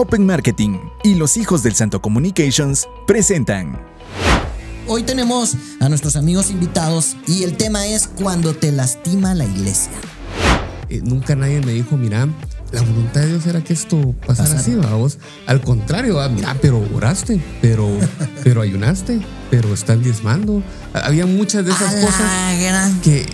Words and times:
Open 0.00 0.24
Marketing 0.24 0.78
y 1.02 1.16
los 1.16 1.36
hijos 1.36 1.64
del 1.64 1.74
Santo 1.74 2.00
Communications 2.00 2.86
presentan. 3.04 3.80
Hoy 4.86 5.02
tenemos 5.02 5.56
a 5.80 5.88
nuestros 5.88 6.14
amigos 6.14 6.52
invitados 6.52 7.16
y 7.26 7.42
el 7.42 7.56
tema 7.56 7.84
es 7.84 8.06
cuando 8.06 8.54
te 8.54 8.70
lastima 8.70 9.34
la 9.34 9.44
iglesia. 9.44 9.90
Eh, 10.88 11.00
nunca 11.02 11.34
nadie 11.34 11.60
me 11.62 11.72
dijo, 11.72 11.96
mira, 11.96 12.28
la 12.70 12.82
voluntad 12.82 13.22
de 13.22 13.26
Dios 13.26 13.46
era 13.48 13.64
que 13.64 13.72
esto 13.72 14.14
pasara 14.24 14.60
así, 14.60 14.76
vos. 14.76 15.18
Al 15.46 15.60
contrario, 15.62 16.16
mira, 16.30 16.56
pero 16.62 16.80
oraste, 16.94 17.42
pero, 17.60 17.88
pero 18.44 18.60
ayunaste, 18.60 19.20
pero 19.50 19.74
estás 19.74 20.00
diezmando. 20.00 20.62
Había 20.92 21.26
muchas 21.26 21.64
de 21.64 21.72
esas 21.72 21.92
A 21.96 22.00
cosas 22.00 22.92
que 23.02 23.26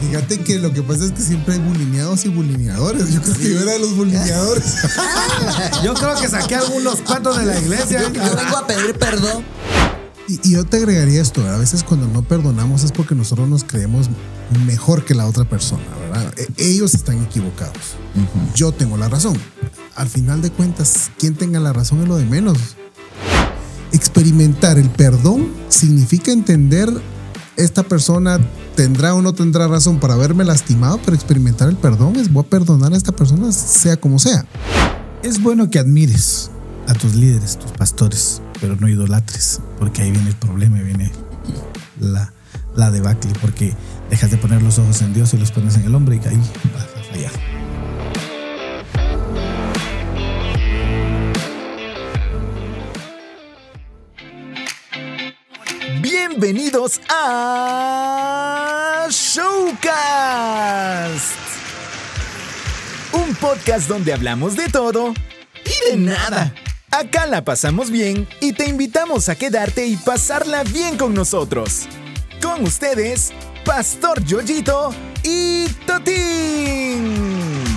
Fíjate 0.00 0.40
que 0.40 0.58
lo 0.58 0.72
que 0.72 0.82
pasa 0.82 1.04
es 1.04 1.12
que 1.12 1.22
siempre 1.22 1.54
hay 1.54 1.60
bulineados 1.60 2.24
y 2.24 2.28
bulineadores. 2.28 3.12
Yo 3.12 3.20
creo 3.22 3.34
que 3.36 3.50
yo 3.50 3.60
era 3.60 3.72
de 3.72 3.78
los 3.80 3.96
bulineadores. 3.96 4.64
Yo 5.84 5.94
creo 5.94 6.20
que 6.20 6.28
saqué 6.28 6.56
algunos 6.56 6.96
cuantos 7.02 7.36
de 7.38 7.46
la 7.46 7.58
iglesia. 7.58 8.02
Yo, 8.02 8.12
yo 8.12 8.36
vengo 8.36 8.56
a 8.56 8.66
pedir 8.66 8.94
perdón. 8.98 9.44
Y, 10.28 10.40
y 10.48 10.52
yo 10.52 10.64
te 10.64 10.76
agregaría 10.76 11.20
esto, 11.20 11.46
a 11.48 11.56
veces 11.56 11.82
cuando 11.82 12.06
no 12.06 12.22
perdonamos 12.22 12.84
es 12.84 12.92
porque 12.92 13.14
nosotros 13.14 13.48
nos 13.48 13.64
creemos 13.64 14.08
mejor 14.66 15.04
que 15.04 15.14
la 15.14 15.26
otra 15.26 15.44
persona, 15.44 15.82
¿verdad? 16.00 16.32
E- 16.36 16.48
ellos 16.58 16.94
están 16.94 17.22
equivocados. 17.22 17.96
Yo 18.54 18.70
tengo 18.72 18.96
la 18.96 19.08
razón. 19.08 19.36
Al 19.96 20.08
final 20.08 20.40
de 20.40 20.50
cuentas, 20.50 21.10
quien 21.18 21.34
tenga 21.34 21.58
la 21.58 21.72
razón 21.72 22.02
es 22.02 22.08
lo 22.08 22.16
de 22.16 22.26
menos. 22.26 22.58
Experimentar 23.92 24.78
el 24.78 24.88
perdón 24.88 25.48
significa 25.68 26.30
entender 26.30 26.90
esta 27.56 27.82
persona 27.82 28.38
tendrá 28.80 29.14
o 29.14 29.20
no 29.20 29.34
tendrá 29.34 29.68
razón 29.68 30.00
para 30.00 30.14
haberme 30.14 30.42
lastimado, 30.42 30.98
pero 31.04 31.14
experimentar 31.14 31.68
el 31.68 31.76
perdón 31.76 32.16
es 32.16 32.32
voy 32.32 32.46
a 32.46 32.48
perdonar 32.48 32.94
a 32.94 32.96
esta 32.96 33.12
persona 33.12 33.52
sea 33.52 33.98
como 33.98 34.18
sea. 34.18 34.46
Es 35.22 35.42
bueno 35.42 35.68
que 35.68 35.78
admires 35.78 36.50
a 36.88 36.94
tus 36.94 37.14
líderes, 37.14 37.58
tus 37.58 37.72
pastores, 37.72 38.40
pero 38.58 38.76
no 38.76 38.88
idolatres, 38.88 39.60
porque 39.78 40.00
ahí 40.00 40.10
viene 40.10 40.30
el 40.30 40.36
problema, 40.36 40.78
y 40.78 40.84
viene 40.84 41.12
la, 42.00 42.32
la 42.74 42.90
debacle, 42.90 43.30
porque 43.42 43.76
dejas 44.08 44.30
de 44.30 44.38
poner 44.38 44.62
los 44.62 44.78
ojos 44.78 45.02
en 45.02 45.12
Dios 45.12 45.34
y 45.34 45.36
los 45.36 45.52
pones 45.52 45.76
en 45.76 45.84
el 45.84 45.94
hombre 45.94 46.16
y 46.16 46.26
ahí 46.26 46.40
vas 46.72 46.84
a 46.84 47.12
fallar. 47.12 47.32
Bienvenidos 56.00 56.98
a 57.10 58.19
Showcast. 59.32 61.22
Un 63.12 63.32
podcast 63.36 63.88
donde 63.88 64.12
hablamos 64.12 64.56
de 64.56 64.68
todo 64.68 65.14
y 65.64 65.90
de 65.90 65.96
nada. 65.98 66.52
Acá 66.90 67.26
la 67.26 67.44
pasamos 67.44 67.92
bien 67.92 68.26
y 68.40 68.54
te 68.54 68.68
invitamos 68.68 69.28
a 69.28 69.36
quedarte 69.36 69.86
y 69.86 69.96
pasarla 69.96 70.64
bien 70.64 70.96
con 70.96 71.14
nosotros. 71.14 71.86
Con 72.42 72.64
ustedes, 72.64 73.32
Pastor 73.64 74.24
Yoyito 74.24 74.92
y 75.22 75.68
Totín. 75.86 77.69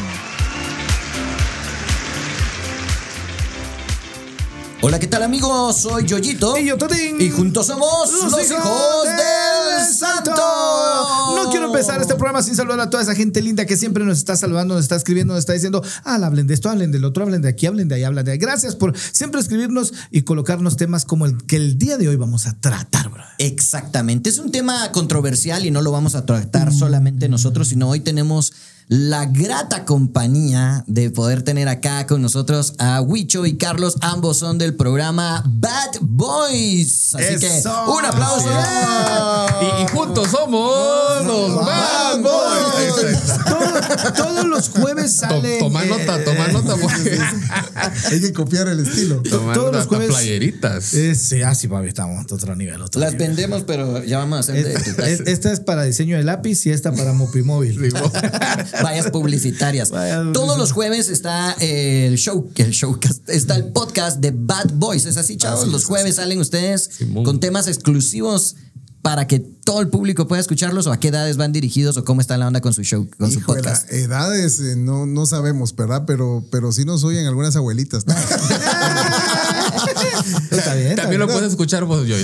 Hola, 4.85 4.99
¿qué 4.99 5.07
tal 5.07 5.23
amigos? 5.23 5.77
Soy 5.77 6.05
Yoyito. 6.05 6.57
Y 6.57 6.65
yo, 6.65 6.77
Totín. 6.77 7.15
Y 7.17 7.29
juntos 7.29 7.67
somos 7.67 8.11
los, 8.11 8.33
hijos 8.33 9.05
del 9.05 9.95
santo. 9.95 10.33
No 11.37 11.49
quiero 11.51 11.67
empezar 11.67 12.01
este 12.01 12.15
programa 12.15 12.43
sin 12.43 12.53
saludar 12.53 12.81
a 12.81 12.89
toda 12.89 13.01
esa 13.01 13.15
gente 13.15 13.41
linda 13.41 13.65
que 13.65 13.77
siempre 13.77 14.03
nos 14.03 14.17
está 14.17 14.35
saludando, 14.35 14.73
nos 14.73 14.83
está 14.83 14.97
escribiendo, 14.97 15.35
nos 15.35 15.39
está 15.39 15.53
diciendo, 15.53 15.81
ah, 16.03 16.15
hablen 16.15 16.47
de 16.47 16.53
esto, 16.53 16.69
hablen 16.69 16.91
del 16.91 17.05
otro, 17.05 17.23
hablen 17.23 17.41
de 17.41 17.47
aquí, 17.47 17.65
hablen 17.65 17.87
de 17.87 17.95
ahí, 17.95 18.03
hablen 18.03 18.25
de 18.25 18.33
ahí. 18.33 18.37
Gracias 18.37 18.75
por 18.75 18.93
siempre 18.97 19.39
escribirnos 19.39 19.93
y 20.11 20.23
colocarnos 20.23 20.75
temas 20.75 21.05
como 21.05 21.27
el 21.27 21.41
que 21.45 21.55
el 21.55 21.77
día 21.77 21.97
de 21.97 22.09
hoy 22.09 22.17
vamos 22.17 22.45
a 22.45 22.59
tratar, 22.59 23.09
bro. 23.09 23.23
Exactamente. 23.37 24.29
Es 24.29 24.37
un 24.37 24.51
tema 24.51 24.91
controversial 24.91 25.65
y 25.65 25.71
no 25.71 25.81
lo 25.81 25.93
vamos 25.93 26.15
a 26.15 26.25
tratar 26.25 26.73
solamente 26.73 27.29
nosotros, 27.29 27.69
sino 27.69 27.87
hoy 27.87 28.01
tenemos 28.01 28.51
la 28.87 29.25
grata 29.25 29.85
compañía 29.85 30.83
de 30.87 31.09
poder 31.09 31.41
tener 31.43 31.67
acá 31.67 32.05
con 32.05 32.21
nosotros 32.21 32.73
a 32.79 33.01
Huicho 33.01 33.45
y 33.45 33.57
Carlos. 33.57 33.95
Ambos 34.01 34.37
son 34.37 34.57
del 34.57 34.75
programa 34.75 35.43
Bad 35.45 35.97
Boys. 36.01 37.15
Así 37.15 37.37
que 37.39 37.63
un 37.87 38.05
aplauso. 38.05 38.49
y, 39.61 39.83
y 39.83 39.87
juntos 39.87 40.29
somos 40.29 41.25
los 41.25 41.55
Bad 41.65 42.19
Boys. 42.21 43.15
Todo- 43.47 44.13
todos 44.13 44.45
los 44.45 44.69
jueves 44.69 45.13
sale. 45.13 45.59
Toma 45.59 45.85
nota, 45.85 46.23
toma 46.23 46.47
nota, 46.49 46.75
Hay 48.11 48.21
que 48.21 48.33
copiar 48.33 48.67
el 48.67 48.79
estilo. 48.85 49.21
toma 49.21 49.53
todos 49.53 49.67
nota, 49.67 49.77
los 49.79 49.87
jueves. 49.87 50.07
playeritas. 50.09 50.93
eh, 50.93 51.15
sí, 51.15 51.41
así, 51.41 51.67
papi, 51.67 51.87
estamos 51.87 52.25
a 52.31 52.35
otro 52.35 52.55
nivel. 52.55 52.81
Otro 52.81 52.99
Las 53.01 53.13
nivel. 53.13 53.27
vendemos, 53.29 53.63
pero 53.63 54.03
ya 54.03 54.19
vamos 54.19 54.37
a 54.37 54.39
hacer 54.41 54.63
de 54.63 54.73
Es- 54.73 55.19
es- 55.21 55.27
esta 55.27 55.51
es 55.51 55.59
para 55.59 55.83
diseño 55.83 56.17
de 56.17 56.23
lápiz 56.23 56.65
y 56.65 56.71
esta 56.71 56.91
para 56.91 57.13
Mopimóvil. 57.13 57.79
vallas 58.83 59.09
publicitarias. 59.11 59.89
Todos 60.33 60.57
los 60.57 60.71
jueves 60.71 61.09
está 61.09 61.53
el 61.59 62.15
show, 62.17 62.49
el 62.55 62.71
showcast, 62.71 63.29
está 63.29 63.55
el 63.55 63.65
podcast 63.65 64.19
de 64.19 64.31
Bad 64.35 64.71
Boys. 64.73 65.05
Es 65.05 65.17
así, 65.17 65.37
chavos. 65.37 65.67
los 65.67 65.85
jueves 65.85 66.15
salen 66.15 66.39
ustedes 66.39 66.89
con 67.23 67.39
temas 67.39 67.67
exclusivos 67.67 68.55
para 69.03 69.27
que 69.27 69.39
todo 69.39 69.81
el 69.81 69.89
público 69.89 70.27
pueda 70.29 70.39
escucharlos 70.39 70.87
o 70.87 70.93
a 70.93 70.99
qué 70.99 71.09
edades 71.09 71.35
van 71.35 71.51
dirigidos 71.51 71.97
o 71.97 72.05
cómo 72.05 72.21
está 72.21 72.37
la 72.37 72.47
onda 72.47 72.61
con 72.61 72.73
su 72.73 72.83
show, 72.83 73.07
con 73.17 73.29
su 73.29 73.41
podcast. 73.41 73.91
edades 73.91 74.61
eh, 74.61 74.75
no, 74.77 75.05
no 75.05 75.25
sabemos, 75.25 75.75
¿verdad? 75.75 76.03
Pero, 76.07 76.43
pero 76.49 76.71
sí 76.71 76.85
nos 76.85 77.03
oyen 77.03 77.27
algunas 77.27 77.55
abuelitas. 77.57 78.07
¿no? 78.07 78.15
Está 80.51 80.75
bien. 80.75 80.95
También 80.95 81.19
lo 81.19 81.27
puedes 81.27 81.49
escuchar 81.51 81.85
vos, 81.85 82.07
yo. 82.07 82.15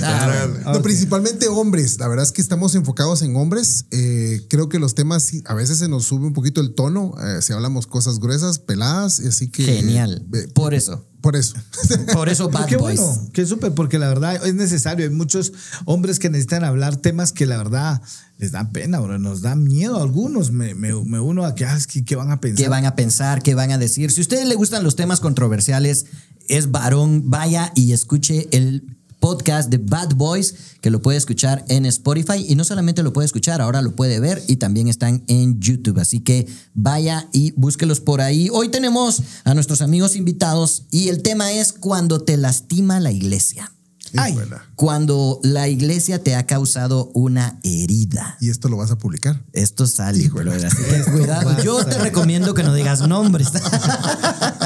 No, 0.64 0.82
principalmente 0.82 1.48
hombres. 1.48 1.98
La 1.98 2.08
verdad 2.08 2.24
es 2.24 2.32
que 2.32 2.40
estamos 2.42 2.74
enfocados 2.74 3.22
en 3.22 3.36
hombres. 3.36 3.86
Eh, 3.90 4.42
creo 4.48 4.68
que 4.68 4.78
los 4.78 4.94
temas 4.94 5.30
a 5.46 5.54
veces 5.54 5.78
se 5.78 5.88
nos 5.88 6.04
sube 6.04 6.26
un 6.26 6.32
poquito 6.32 6.60
el 6.60 6.74
tono. 6.74 7.14
eh, 7.22 7.42
si 7.42 7.52
hablamos 7.52 7.86
cosas 7.86 8.18
gruesas, 8.20 8.58
peladas, 8.58 9.20
así 9.20 9.48
que. 9.48 9.64
Genial. 9.64 10.24
eh, 10.34 10.48
Por 10.54 10.74
eso. 10.74 11.04
por 11.20 11.36
eso. 11.36 11.54
Por 12.14 12.28
eso 12.28 12.48
Bad 12.48 12.66
Qué 12.66 12.76
Boys. 12.76 12.98
bueno, 13.00 13.28
qué 13.32 13.44
súper, 13.46 13.72
porque 13.74 13.98
la 13.98 14.08
verdad 14.08 14.46
es 14.46 14.54
necesario. 14.54 15.04
Hay 15.06 15.10
muchos 15.14 15.52
hombres 15.84 16.18
que 16.18 16.30
necesitan 16.30 16.64
hablar 16.64 16.96
temas 16.96 17.32
que 17.32 17.44
la 17.46 17.56
verdad 17.58 18.00
les 18.38 18.52
dan 18.52 18.72
pena, 18.72 19.00
bro. 19.00 19.18
Nos 19.18 19.42
da 19.42 19.54
miedo 19.54 19.98
a 19.98 20.02
algunos. 20.02 20.50
Me, 20.50 20.74
me, 20.74 20.94
me 21.04 21.20
uno 21.20 21.44
a 21.44 21.54
que, 21.54 21.66
ah, 21.66 21.76
es 21.76 21.86
que, 21.86 22.04
¿qué 22.04 22.16
van 22.16 22.30
a 22.30 22.40
pensar? 22.40 22.64
qué 22.64 22.68
van 22.70 22.86
a 22.86 22.94
pensar, 22.96 23.42
qué 23.42 23.54
van 23.54 23.70
a 23.70 23.76
decir. 23.78 24.10
Si 24.10 24.20
a 24.20 24.22
ustedes 24.22 24.46
le 24.48 24.54
gustan 24.54 24.82
los 24.82 24.96
temas 24.96 25.20
controversiales, 25.20 26.06
es 26.50 26.70
varón, 26.70 27.30
vaya 27.30 27.72
y 27.74 27.92
escuche 27.92 28.48
el 28.50 28.96
podcast 29.20 29.70
de 29.70 29.78
Bad 29.78 30.14
Boys, 30.16 30.54
que 30.80 30.90
lo 30.90 31.00
puede 31.00 31.18
escuchar 31.18 31.64
en 31.68 31.86
Spotify 31.86 32.44
y 32.48 32.56
no 32.56 32.64
solamente 32.64 33.02
lo 33.02 33.12
puede 33.12 33.26
escuchar, 33.26 33.60
ahora 33.60 33.82
lo 33.82 33.94
puede 33.94 34.18
ver 34.18 34.42
y 34.48 34.56
también 34.56 34.88
están 34.88 35.22
en 35.28 35.60
YouTube. 35.60 36.00
Así 36.00 36.20
que 36.20 36.46
vaya 36.74 37.28
y 37.32 37.52
búsquelos 37.52 38.00
por 38.00 38.20
ahí. 38.20 38.48
Hoy 38.52 38.70
tenemos 38.70 39.22
a 39.44 39.54
nuestros 39.54 39.82
amigos 39.82 40.16
invitados 40.16 40.84
y 40.90 41.08
el 41.08 41.22
tema 41.22 41.52
es 41.52 41.72
cuando 41.72 42.20
te 42.20 42.36
lastima 42.36 42.98
la 42.98 43.12
iglesia. 43.12 43.72
Ay. 44.16 44.38
Cuando 44.74 45.40
la 45.42 45.68
iglesia 45.68 46.22
te 46.22 46.34
ha 46.34 46.46
causado 46.46 47.10
una 47.14 47.58
herida. 47.62 48.36
Y 48.40 48.50
esto 48.50 48.68
lo 48.68 48.76
vas 48.76 48.90
a 48.90 48.98
publicar. 48.98 49.42
Esto 49.52 49.86
sale, 49.86 50.30
así 50.64 50.82
que 50.84 51.10
cuidado. 51.12 51.62
Yo 51.62 51.84
te 51.84 51.98
recomiendo 51.98 52.54
que 52.54 52.62
no 52.62 52.74
digas 52.74 53.06
nombres. 53.06 53.48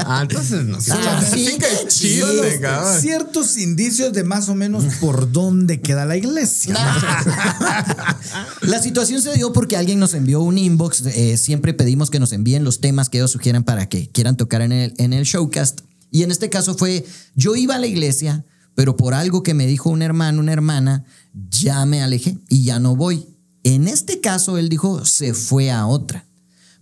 Ah, 0.07 0.19
entonces 0.21 0.63
no. 0.65 0.77
Ah, 0.91 1.23
sí, 1.27 1.47
sí, 1.47 1.57
que 1.57 1.87
chiste, 1.87 2.59
cabrón. 2.61 3.01
Ciertos 3.01 3.57
indicios 3.57 4.13
de 4.13 4.23
más 4.23 4.49
o 4.49 4.55
menos 4.55 4.83
por 4.99 5.31
dónde 5.31 5.81
queda 5.81 6.05
la 6.05 6.15
iglesia. 6.15 6.75
La 8.61 8.81
situación 8.81 9.21
se 9.21 9.33
dio 9.33 9.53
porque 9.53 9.77
alguien 9.77 9.99
nos 9.99 10.13
envió 10.13 10.41
un 10.41 10.57
inbox. 10.57 11.05
eh, 11.07 11.37
siempre 11.37 11.73
pedimos 11.73 12.09
que 12.09 12.19
nos 12.19 12.33
envíen 12.33 12.63
los 12.63 12.81
temas 12.81 13.09
que 13.09 13.17
ellos 13.17 13.31
sugieran 13.31 13.63
para 13.63 13.87
que 13.87 14.09
quieran 14.09 14.37
tocar 14.37 14.61
en 14.61 14.71
el, 14.71 14.93
en 14.97 15.13
el 15.13 15.23
showcast. 15.23 15.81
Y 16.11 16.23
en 16.23 16.31
este 16.31 16.49
caso 16.49 16.75
fue, 16.75 17.05
yo 17.35 17.55
iba 17.55 17.75
a 17.75 17.79
la 17.79 17.87
iglesia, 17.87 18.45
pero 18.75 18.97
por 18.97 19.13
algo 19.13 19.41
que 19.41 19.53
me 19.53 19.65
dijo 19.65 19.89
un 19.89 20.01
hermano, 20.01 20.41
una 20.41 20.53
hermana, 20.53 21.05
ya 21.49 21.85
me 21.85 22.01
alejé 22.01 22.37
y 22.49 22.63
ya 22.63 22.79
no 22.79 22.95
voy. 22.95 23.25
En 23.63 23.87
este 23.87 24.21
caso, 24.21 24.57
él 24.57 24.69
dijo, 24.69 25.05
se 25.05 25.33
fue 25.33 25.71
a 25.71 25.87
otra. 25.87 26.27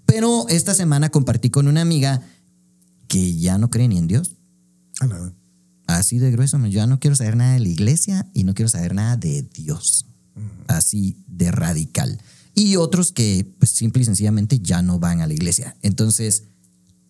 Pero 0.06 0.48
esta 0.50 0.74
semana 0.74 1.10
compartí 1.10 1.50
con 1.50 1.68
una 1.68 1.82
amiga 1.82 2.22
que 3.08 3.38
ya 3.38 3.58
no 3.58 3.70
cree 3.70 3.88
ni 3.88 3.98
en 3.98 4.08
Dios. 4.08 4.36
Así 5.88 6.18
de 6.18 6.32
grueso, 6.32 6.58
ya 6.68 6.88
no 6.88 7.00
quiero 7.00 7.16
saber 7.16 7.38
nada 7.38 7.54
de 7.54 7.60
la 7.60 7.68
iglesia 7.68 8.30
y 8.34 8.44
no 8.44 8.54
quiero 8.54 8.70
saber 8.70 8.96
nada 8.96 9.16
de 9.16 9.44
Dios. 9.44 10.08
Así 10.68 11.24
de 11.28 11.52
radical. 11.52 12.20
Y 12.56 12.76
otros 12.76 13.12
que, 13.12 13.54
pues, 13.60 13.72
simple 13.72 14.02
y 14.02 14.06
sencillamente 14.06 14.60
ya 14.60 14.82
no 14.82 15.00
van 15.00 15.22
a 15.22 15.28
la 15.28 15.34
iglesia. 15.34 15.76
Entonces, 15.82 16.44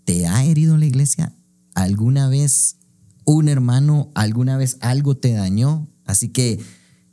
¿te 0.05 0.27
ha 0.27 0.43
herido 0.43 0.77
la 0.77 0.85
iglesia? 0.85 1.33
¿Alguna 1.73 2.27
vez 2.27 2.77
un 3.25 3.49
hermano, 3.49 4.11
alguna 4.15 4.57
vez 4.57 4.77
algo 4.81 5.15
te 5.17 5.33
dañó? 5.33 5.89
Así 6.05 6.29
que 6.29 6.59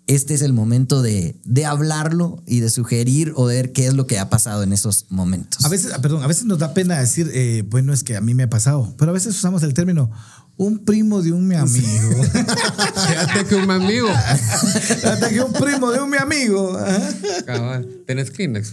este 0.07 0.35
es 0.35 0.43
el 0.43 0.53
momento 0.53 1.03
de, 1.03 1.41
de 1.45 1.67
hablarlo 1.67 2.43
y 2.47 2.61
de 2.61 2.71
sugerir 2.71 3.33
o 3.37 3.45
ver 3.45 3.73
qué 3.73 3.87
es 3.87 3.95
lo 3.95 4.09
que 4.09 4.19
ha 4.19 4.29
pasado 4.29 4.65
en 4.65 4.73
esos 4.73 5.07
momentos. 5.09 5.65
A 5.65 5.69
veces, 5.69 5.93
perdón, 6.03 6.25
a 6.25 6.27
veces 6.27 6.47
nos 6.47 6.59
da 6.59 6.75
pena 6.75 6.99
decir, 6.99 7.31
eh, 7.33 7.63
bueno, 7.69 7.93
es 7.93 8.03
que 8.03 8.17
a 8.17 8.21
mí 8.21 8.35
me 8.35 8.43
ha 8.43 8.51
pasado, 8.51 8.93
pero 8.99 9.13
a 9.13 9.15
veces 9.15 9.37
usamos 9.37 9.63
el 9.63 9.73
término 9.73 10.11
un 10.61 10.85
primo 10.85 11.23
de 11.23 11.33
un 11.33 11.49
mi 11.49 11.55
amigo. 11.55 12.23
Fíjate 12.23 13.47
que 13.49 13.55
un 13.55 13.71
amigo. 13.71 14.09
Hasta 15.05 15.31
que 15.31 15.41
un 15.41 15.53
primo 15.55 15.91
de 15.91 16.01
un 16.01 16.11
mi 16.11 16.19
amigo. 16.19 16.79
Cabal, 17.47 17.89
tenés 18.07 18.31
Kleenex. 18.31 18.73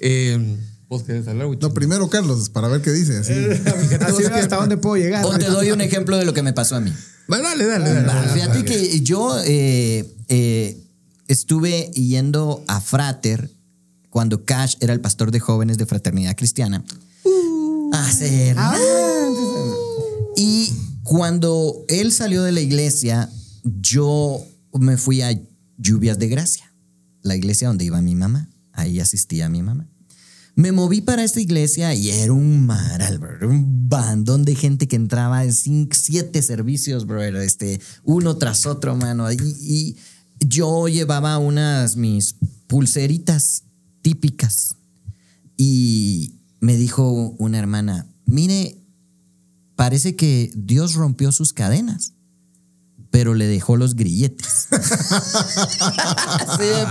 eh, 0.00 0.56
¿Vos 0.90 1.04
querés 1.04 1.28
hablar, 1.28 1.46
Wicho? 1.46 1.68
No, 1.68 1.72
primero 1.72 2.10
Carlos, 2.10 2.48
para 2.48 2.66
ver 2.66 2.82
qué 2.82 2.90
dice. 2.90 3.18
así. 3.18 3.32
Hasta 4.34 4.56
dónde 4.56 4.76
puedo 4.76 4.96
llegar. 4.96 5.24
O 5.24 5.38
te 5.38 5.46
doy 5.46 5.70
un 5.70 5.80
ejemplo 5.80 6.16
de 6.18 6.24
lo 6.24 6.34
que 6.34 6.42
me 6.42 6.52
pasó 6.52 6.74
a 6.74 6.80
mí. 6.80 6.92
Va, 7.32 7.40
dale, 7.40 7.64
dale, 7.64 8.02
dale. 8.02 8.28
Fíjate 8.30 8.64
que 8.64 9.00
yo 9.00 9.38
eh, 9.46 10.12
eh, 10.26 10.84
estuve 11.28 11.92
yendo 11.92 12.64
a 12.66 12.80
Frater 12.80 13.48
cuando 14.10 14.44
Cash 14.44 14.78
era 14.80 14.92
el 14.92 15.00
pastor 15.00 15.30
de 15.30 15.38
jóvenes 15.38 15.78
de 15.78 15.86
Fraternidad 15.86 16.34
Cristiana. 16.36 16.82
Hace 17.92 18.56
Y 20.36 20.72
cuando 21.04 21.84
él 21.86 22.10
salió 22.10 22.42
de 22.42 22.50
la 22.50 22.62
iglesia, 22.62 23.30
yo 23.62 24.44
me 24.72 24.96
fui 24.96 25.22
a 25.22 25.40
Lluvias 25.78 26.18
de 26.18 26.26
Gracia, 26.26 26.74
la 27.22 27.36
iglesia 27.36 27.68
donde 27.68 27.84
iba 27.84 28.02
mi 28.02 28.16
mamá. 28.16 28.50
Ahí 28.72 28.98
asistía 28.98 29.48
mi 29.48 29.62
mamá. 29.62 29.88
Me 30.54 30.72
moví 30.72 31.00
para 31.00 31.24
esta 31.24 31.40
iglesia 31.40 31.94
y 31.94 32.10
era 32.10 32.32
un 32.32 32.66
maral, 32.66 33.18
bro. 33.18 33.36
Era 33.36 33.46
un 33.46 33.88
bandón 33.88 34.44
de 34.44 34.54
gente 34.54 34.88
que 34.88 34.96
entraba 34.96 35.44
en 35.44 35.52
siete 35.52 36.42
servicios, 36.42 37.06
bro. 37.06 37.22
Era 37.22 37.42
Este, 37.44 37.80
uno 38.04 38.36
tras 38.36 38.66
otro, 38.66 38.96
mano. 38.96 39.30
Y, 39.32 39.96
yo 40.42 40.88
llevaba 40.88 41.36
unas 41.36 41.96
mis 41.96 42.36
pulseritas 42.66 43.64
típicas. 44.00 44.76
Y 45.56 46.40
me 46.60 46.76
dijo 46.76 47.34
una 47.38 47.58
hermana, 47.58 48.06
mire, 48.24 48.82
parece 49.76 50.16
que 50.16 50.50
Dios 50.54 50.94
rompió 50.94 51.30
sus 51.30 51.52
cadenas, 51.52 52.14
pero 53.10 53.34
le 53.34 53.46
dejó 53.46 53.76
los 53.76 53.96
grilletes. 53.96 54.68
Así 54.70 56.64
de. 56.64 56.86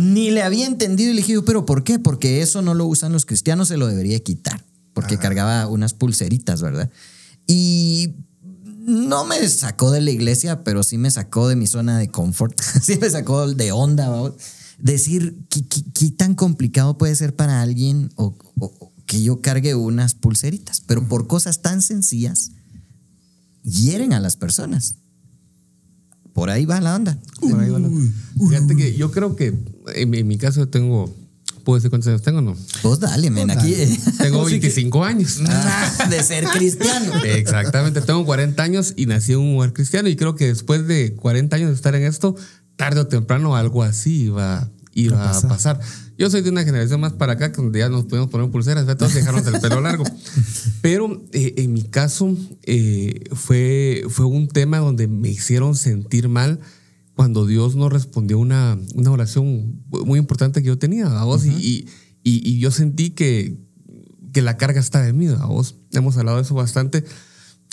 Ni 0.00 0.30
le 0.30 0.42
había 0.42 0.66
entendido 0.66 1.10
y 1.10 1.14
le 1.14 1.22
dije, 1.22 1.40
pero 1.42 1.66
¿por 1.66 1.84
qué? 1.84 1.98
Porque 1.98 2.42
eso 2.42 2.62
no 2.62 2.74
lo 2.74 2.86
usan 2.86 3.12
los 3.12 3.26
cristianos, 3.26 3.68
se 3.68 3.76
lo 3.76 3.86
debería 3.86 4.18
quitar, 4.20 4.64
porque 4.92 5.18
cargaba 5.18 5.66
unas 5.68 5.94
pulseritas, 5.94 6.62
¿verdad? 6.62 6.90
Y 7.46 8.14
no 8.86 9.24
me 9.24 9.48
sacó 9.48 9.90
de 9.90 10.00
la 10.00 10.10
iglesia, 10.10 10.62
pero 10.64 10.82
sí 10.82 10.98
me 10.98 11.10
sacó 11.10 11.48
de 11.48 11.56
mi 11.56 11.66
zona 11.66 11.98
de 11.98 12.08
confort, 12.08 12.60
sí 12.82 12.96
me 13.00 13.10
sacó 13.10 13.52
de 13.52 13.72
onda, 13.72 14.08
¿va? 14.08 14.32
decir 14.78 15.38
¿qué, 15.48 15.66
qué, 15.66 15.82
qué 15.94 16.10
tan 16.10 16.34
complicado 16.34 16.98
puede 16.98 17.16
ser 17.16 17.34
para 17.34 17.62
alguien 17.62 18.10
o, 18.16 18.36
o- 18.60 18.66
o 18.78 18.92
que 19.06 19.22
yo 19.22 19.40
cargue 19.40 19.74
unas 19.74 20.14
pulseritas, 20.14 20.80
pero 20.80 21.06
por 21.08 21.26
cosas 21.28 21.62
tan 21.62 21.80
sencillas 21.80 22.50
hieren 23.62 24.12
a 24.12 24.20
las 24.20 24.36
personas. 24.36 24.96
Por 26.36 26.50
ahí 26.50 26.64
va 26.66 26.80
la 26.80 26.94
onda. 26.94 27.18
Por 27.40 27.58
ahí 27.58 27.70
va 27.70 27.78
la- 27.80 27.88
Fíjate 28.48 28.76
que 28.76 28.94
yo 28.94 29.10
creo 29.10 29.34
que 29.34 29.54
en, 29.94 30.10
mi- 30.10 30.18
en 30.18 30.28
mi 30.28 30.36
caso 30.38 30.68
tengo. 30.68 31.12
¿Puedo 31.64 31.78
decir 31.78 31.90
cuántos 31.90 32.06
años 32.08 32.22
tengo 32.22 32.38
o 32.38 32.42
no? 32.42 32.54
Vos 32.84 33.00
dale, 33.00 33.28
men, 33.30 33.50
aquí 33.50 33.74
Tengo 34.18 34.44
25 34.50 35.02
años. 35.04 35.40
Ah, 35.48 36.06
de 36.08 36.22
ser 36.22 36.44
cristiano. 36.44 37.12
Exactamente, 37.24 38.02
tengo 38.02 38.24
40 38.24 38.62
años 38.62 38.92
y 38.96 39.06
nací 39.06 39.32
en 39.32 39.38
un 39.40 39.56
hogar 39.56 39.72
cristiano 39.72 40.08
y 40.08 40.14
creo 40.14 40.36
que 40.36 40.46
después 40.46 40.86
de 40.86 41.14
40 41.14 41.56
años 41.56 41.70
de 41.70 41.74
estar 41.74 41.94
en 41.96 42.02
esto, 42.04 42.36
tarde 42.76 43.00
o 43.00 43.06
temprano 43.08 43.56
algo 43.56 43.82
así 43.82 44.24
iba, 44.26 44.68
iba 44.94 45.36
a 45.36 45.40
pasar. 45.48 45.80
Yo 46.18 46.30
soy 46.30 46.40
de 46.42 46.50
una 46.50 46.64
generación 46.64 47.00
más 47.00 47.12
para 47.12 47.34
acá, 47.34 47.50
donde 47.50 47.78
ya 47.80 47.88
nos 47.88 48.06
podemos 48.06 48.30
poner 48.30 48.50
pulseras, 48.50 48.86
ya 48.86 48.96
todos 48.96 49.12
dejaron 49.14 49.46
el 49.46 49.60
pelo 49.60 49.80
largo. 49.82 50.04
Pero 50.80 51.22
eh, 51.32 51.54
en 51.58 51.72
mi 51.74 51.82
caso 51.82 52.34
eh, 52.62 53.24
fue, 53.34 54.02
fue 54.08 54.24
un 54.26 54.48
tema 54.48 54.78
donde 54.78 55.08
me 55.08 55.28
hicieron 55.28 55.74
sentir 55.76 56.28
mal 56.28 56.60
cuando 57.14 57.46
Dios 57.46 57.76
no 57.76 57.88
respondió 57.88 58.38
una, 58.38 58.78
una 58.94 59.10
oración 59.10 59.82
muy 59.90 60.18
importante 60.18 60.62
que 60.62 60.68
yo 60.68 60.78
tenía 60.78 61.06
a 61.06 61.24
vos 61.24 61.44
y, 61.46 61.50
y, 61.50 61.88
y- 62.22 62.48
y 62.50 62.58
yo 62.60 62.70
sentí 62.70 63.10
que, 63.10 63.58
que 64.32 64.42
la 64.42 64.56
carga 64.56 64.80
estaba 64.80 65.06
en 65.08 65.16
mí, 65.16 65.26
a 65.28 65.46
vos. 65.46 65.76
Hemos 65.92 66.16
hablado 66.16 66.36
de 66.38 66.42
eso 66.44 66.54
bastante 66.54 67.04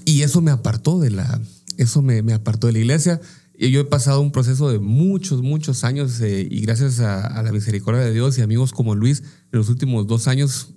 y 0.06 0.22
eso 0.22 0.42
me 0.42 0.52
apartó 0.52 1.00
de 1.00 1.10
la, 1.12 1.42
eso 1.78 2.02
me, 2.02 2.22
me 2.24 2.34
apartó 2.34 2.68
de 2.68 2.74
la 2.74 2.80
iglesia. 2.80 3.20
Yo 3.58 3.80
he 3.82 3.86
pasado 3.86 4.20
un 4.22 4.32
proceso 4.32 4.70
de 4.72 4.80
muchos, 4.80 5.42
muchos 5.42 5.84
años 5.84 6.20
eh, 6.22 6.48
y 6.50 6.62
gracias 6.62 7.00
a, 7.00 7.26
a 7.28 7.44
la 7.44 7.52
misericordia 7.52 8.02
de 8.02 8.12
Dios 8.12 8.38
y 8.38 8.42
amigos 8.42 8.72
como 8.72 8.96
Luis, 8.96 9.20
en 9.52 9.60
los 9.60 9.70
últimos 9.70 10.08
dos 10.08 10.28
años 10.28 10.74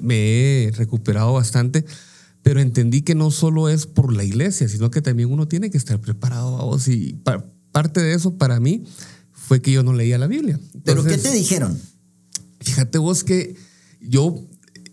me 0.00 0.64
he 0.64 0.70
recuperado 0.72 1.32
bastante, 1.32 1.84
pero 2.42 2.60
entendí 2.60 3.02
que 3.02 3.14
no 3.14 3.30
solo 3.30 3.68
es 3.68 3.86
por 3.86 4.12
la 4.12 4.22
iglesia, 4.24 4.68
sino 4.68 4.90
que 4.90 5.02
también 5.02 5.30
uno 5.32 5.48
tiene 5.48 5.70
que 5.70 5.78
estar 5.78 6.00
preparado 6.00 6.58
a 6.60 6.64
vos. 6.64 6.86
Y 6.88 7.14
pa- 7.24 7.44
parte 7.72 8.00
de 8.00 8.14
eso 8.14 8.36
para 8.36 8.60
mí 8.60 8.84
fue 9.32 9.60
que 9.60 9.72
yo 9.72 9.82
no 9.82 9.92
leía 9.92 10.18
la 10.18 10.26
Biblia. 10.28 10.60
¿Pero 10.84 11.02
qué 11.04 11.14
Entonces, 11.14 11.22
te 11.32 11.36
dijeron? 11.36 11.78
Fíjate 12.60 12.98
vos 12.98 13.24
que 13.24 13.56
yo, 14.00 14.46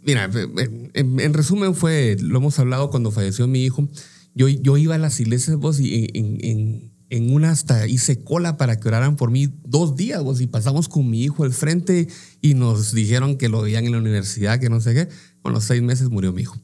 mira, 0.03 0.25
en, 0.33 0.91
en- 0.93 1.19
en 1.19 1.33
resumen 1.33 1.75
fue, 1.75 2.17
lo 2.19 2.37
hemos 2.39 2.57
hablado 2.59 2.89
cuando 2.89 3.11
falleció 3.11 3.47
mi 3.47 3.63
hijo, 3.63 3.87
yo, 4.33 4.47
yo 4.47 4.77
iba 4.77 4.95
a 4.95 4.97
las 4.97 5.19
iglesias 5.19 5.57
vos 5.57 5.79
y 5.79 6.09
en, 6.13 6.25
en- 6.25 6.45
en- 6.45 6.90
en 7.11 7.31
una 7.33 7.51
hasta 7.51 7.87
hice 7.87 8.23
cola 8.23 8.57
para 8.57 8.79
que 8.79 8.87
oraran 8.87 9.15
por 9.17 9.29
mí 9.29 9.53
dos 9.63 9.95
días 9.95 10.23
vos 10.23 10.41
y 10.41 10.47
pasamos 10.47 10.87
con 10.89 11.09
mi 11.09 11.21
hijo 11.23 11.43
al 11.43 11.53
frente 11.53 12.07
y 12.41 12.53
nos 12.55 12.93
dijeron 12.93 13.37
que 13.37 13.49
lo 13.49 13.61
veían 13.61 13.85
en 13.85 13.91
la 13.91 13.97
universidad, 13.99 14.59
que 14.59 14.69
no 14.69 14.81
sé 14.81 14.93
qué. 14.95 15.09
Con 15.43 15.53
los 15.53 15.63
seis 15.65 15.81
meses 15.83 16.09
murió 16.09 16.31
mi 16.33 16.41
hijo. 16.43 16.57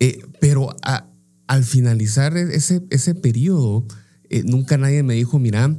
Eh, 0.00 0.20
pero 0.40 0.76
a- 0.82 1.08
al 1.46 1.64
finalizar 1.64 2.36
ese, 2.36 2.82
ese 2.90 3.14
periodo, 3.14 3.86
eh, 4.28 4.42
nunca 4.44 4.76
nadie 4.76 5.02
me 5.04 5.14
dijo, 5.14 5.38
mira, 5.38 5.74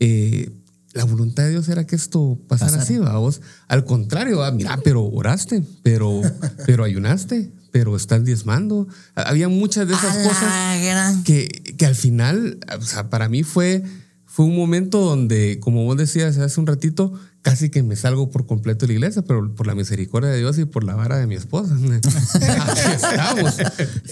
eh, 0.00 0.50
la 0.92 1.04
voluntad 1.04 1.44
de 1.44 1.50
Dios 1.50 1.68
era 1.68 1.86
que 1.86 1.96
esto 1.96 2.38
pasara 2.48 2.72
Pasara. 2.72 2.82
así, 2.82 2.98
¿va? 2.98 3.18
vos. 3.18 3.40
Al 3.68 3.84
contrario, 3.84 4.38
¿va? 4.38 4.50
mira, 4.52 4.78
pero 4.84 5.04
oraste, 5.04 5.62
pero, 5.82 6.20
pero 6.66 6.84
ayunaste, 6.84 7.52
pero 7.76 7.94
estás 7.94 8.24
diezmando. 8.24 8.88
Había 9.14 9.50
muchas 9.50 9.86
de 9.86 9.92
esas 9.92 10.16
A 10.16 10.22
cosas 10.22 11.16
que, 11.24 11.46
que 11.76 11.84
al 11.84 11.94
final, 11.94 12.58
o 12.78 12.80
sea, 12.80 13.10
para 13.10 13.28
mí 13.28 13.42
fue, 13.42 13.82
fue 14.24 14.46
un 14.46 14.56
momento 14.56 14.98
donde, 15.00 15.60
como 15.60 15.84
vos 15.84 15.94
decías 15.98 16.38
hace 16.38 16.58
un 16.58 16.66
ratito, 16.66 17.12
casi 17.42 17.68
que 17.68 17.82
me 17.82 17.94
salgo 17.94 18.30
por 18.30 18.46
completo 18.46 18.86
de 18.86 18.94
la 18.94 18.98
iglesia, 18.98 19.20
pero 19.20 19.54
por 19.54 19.66
la 19.66 19.74
misericordia 19.74 20.30
de 20.30 20.38
Dios 20.38 20.58
y 20.58 20.64
por 20.64 20.84
la 20.84 20.94
vara 20.94 21.18
de 21.18 21.26
mi 21.26 21.34
esposa. 21.34 21.76
Aquí 22.34 22.80
estamos. 22.94 23.56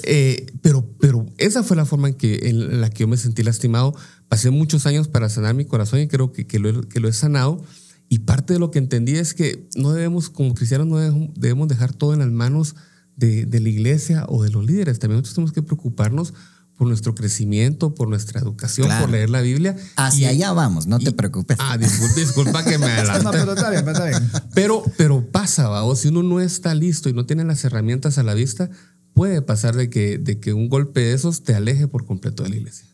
Eh, 0.03 0.45
pero, 0.61 0.87
pero 1.01 1.25
esa 1.39 1.63
fue 1.63 1.75
la 1.79 1.87
forma 1.87 2.09
en, 2.09 2.15
que, 2.17 2.51
en 2.51 2.83
la 2.83 2.91
que 2.91 3.01
yo 3.05 3.09
me 3.09 3.17
sentí 3.17 3.43
lastimado. 3.43 3.95
Pasé 4.29 4.51
muchos 4.51 4.85
años 4.85 5.09
para 5.09 5.31
sanar 5.31 5.55
mi 5.55 5.65
corazón 5.65 6.01
y 6.01 6.07
creo 6.07 6.33
que, 6.33 6.47
que, 6.47 6.59
lo, 6.59 6.69
he- 6.69 6.87
que 6.87 7.01
lo 7.01 7.09
he 7.09 7.15
sanado. 7.15 7.65
Y 8.11 8.19
parte 8.19 8.53
de 8.53 8.59
lo 8.59 8.71
que 8.71 8.79
entendí 8.79 9.17
es 9.17 9.33
que 9.33 9.67
no 9.75 9.93
debemos, 9.95 10.29
como 10.29 10.53
cristianos, 10.55 10.87
no 10.87 10.99
debemos 11.35 11.67
dejar 11.69 11.95
todo 11.95 12.13
en 12.13 12.19
las 12.19 12.29
manos 12.31 12.77
de, 13.17 13.47
de 13.47 13.61
la 13.61 13.69
iglesia 13.69 14.25
o 14.29 14.43
de 14.43 14.51
los 14.51 14.65
líderes. 14.65 14.99
También 14.99 15.17
nosotros 15.21 15.35
tenemos 15.35 15.53
que 15.53 15.63
preocuparnos 15.63 16.35
por 16.77 16.89
nuestro 16.89 17.15
crecimiento, 17.15 17.95
por 17.95 18.09
nuestra 18.09 18.41
educación, 18.41 18.89
Claro. 18.89 19.03
por 19.05 19.13
leer 19.13 19.31
la 19.31 19.41
Biblia. 19.43 19.77
Hacia 19.97 20.33
Y- 20.33 20.37
allá 20.37 20.53
vamos, 20.53 20.87
no 20.89 20.99
te 20.99 21.13
preocupes. 21.13 21.57
Ah, 21.61 21.79
disculpa, 21.79 22.15
disculpa 22.17 22.65
que 22.65 22.79
me 22.79 22.87
No, 23.05 23.13
adelanté. 23.13 23.29
pero 23.39 23.53
está 23.55 23.71
bien, 23.71 23.89
está 23.89 24.05
bien. 24.07 24.31
Pero, 24.55 24.83
pero 24.97 25.25
pasa, 25.31 25.69
¿va? 25.69 25.85
o 25.85 25.95
si 25.95 26.09
uno 26.09 26.25
no 26.25 26.41
está 26.41 26.75
listo 26.75 27.09
y 27.09 27.13
no 27.13 27.27
tiene 27.27 27.45
las 27.45 27.65
herramientas 27.65 28.19
a 28.19 28.25
la 28.25 28.35
vista, 28.35 28.71
puede 29.15 29.41
pasar 29.41 29.77
de 29.77 29.89
que, 29.89 30.19
de 30.19 30.41
que 30.41 30.53
un 30.53 30.69
golpe 30.69 30.99
de 31.01 31.13
esos 31.13 31.45
te 31.45 31.55
aleje 31.55 31.87
por 31.87 32.07
completo 32.07 32.43
de 32.43 32.49
la 32.49 32.57
iglesia. 32.57 32.89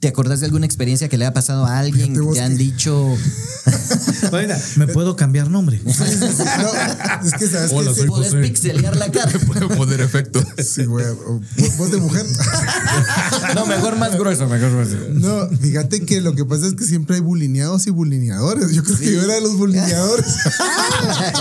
¿Te 0.00 0.08
acordás 0.08 0.40
de 0.40 0.46
alguna 0.46 0.66
experiencia 0.66 1.08
que 1.08 1.16
le 1.16 1.24
ha 1.26 1.32
pasado 1.32 1.64
a 1.64 1.78
alguien 1.78 2.12
vos 2.22 2.34
te 2.34 2.42
han 2.42 2.52
que- 2.56 2.64
dicho 2.64 3.16
Oiga, 4.32 4.58
¿me 4.76 4.86
puedo 4.88 5.16
cambiar 5.16 5.50
nombre? 5.50 5.80
No, 5.86 5.90
es 7.26 7.32
que 7.38 7.46
sabes 7.48 7.70
Hola, 7.72 7.92
que 7.94 8.04
podés 8.04 8.32
José. 8.32 8.42
pixelear 8.42 8.96
la 8.96 9.10
cara? 9.10 9.30
Puede 9.46 9.68
poner 9.74 10.00
efecto. 10.00 10.42
sí, 10.62 10.84
güey. 10.84 11.06
Voz 11.78 11.90
de 11.90 11.96
mujer. 11.98 12.24
No, 13.54 13.66
mejor 13.66 13.96
más 13.96 14.16
grueso, 14.16 14.46
mejor 14.48 14.70
grueso. 14.72 14.96
No, 15.12 15.48
fíjate 15.58 16.04
que 16.04 16.20
lo 16.20 16.34
que 16.34 16.44
pasa 16.44 16.66
es 16.66 16.74
que 16.74 16.84
siempre 16.84 17.16
hay 17.16 17.22
bulineados 17.22 17.86
y 17.86 17.90
bulineadores. 17.90 18.72
Yo 18.72 18.82
creo 18.84 18.98
que 18.98 19.12
yo 19.12 19.22
era 19.22 19.34
de 19.34 19.40
los 19.40 19.56
bulineadores. 19.56 20.26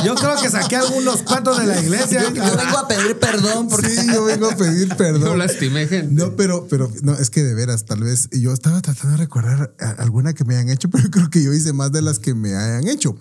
Yo 0.05 0.15
creo 0.15 0.41
que 0.41 0.49
saqué 0.49 0.75
algunos 0.77 1.21
cuantos 1.23 1.57
de 1.59 1.67
la 1.67 1.79
iglesia. 1.81 2.23
Yo 2.33 2.43
vengo 2.57 2.77
a 2.77 2.87
pedir 2.87 3.19
perdón 3.19 3.67
porque 3.69 3.89
Sí, 3.89 4.07
yo 4.13 4.23
vengo 4.25 4.49
a 4.49 4.55
pedir 4.55 4.87
No 4.89 4.97
perdón. 4.97 5.37
lastimé 5.39 5.87
gente. 5.87 6.13
No, 6.13 6.35
pero, 6.35 6.67
pero, 6.69 6.91
no, 7.03 7.13
es 7.15 7.29
que 7.29 7.43
de 7.43 7.53
veras, 7.53 7.85
tal 7.85 8.01
vez 8.03 8.29
yo 8.31 8.44
estaba 8.53 8.81
tratando 8.81 9.11
de 9.11 9.17
recordar 9.17 9.75
alguna 9.97 10.33
que 10.33 10.43
me 10.45 10.55
hayan 10.55 10.69
hecho, 10.69 10.89
pero 10.91 11.09
creo 11.09 11.29
que 11.29 11.43
yo 11.43 11.53
hice 11.53 11.73
más 11.73 11.91
de 11.91 12.01
las 12.01 12.19
que 12.19 12.33
me 12.33 12.55
hayan 12.55 12.87
hecho. 12.87 13.15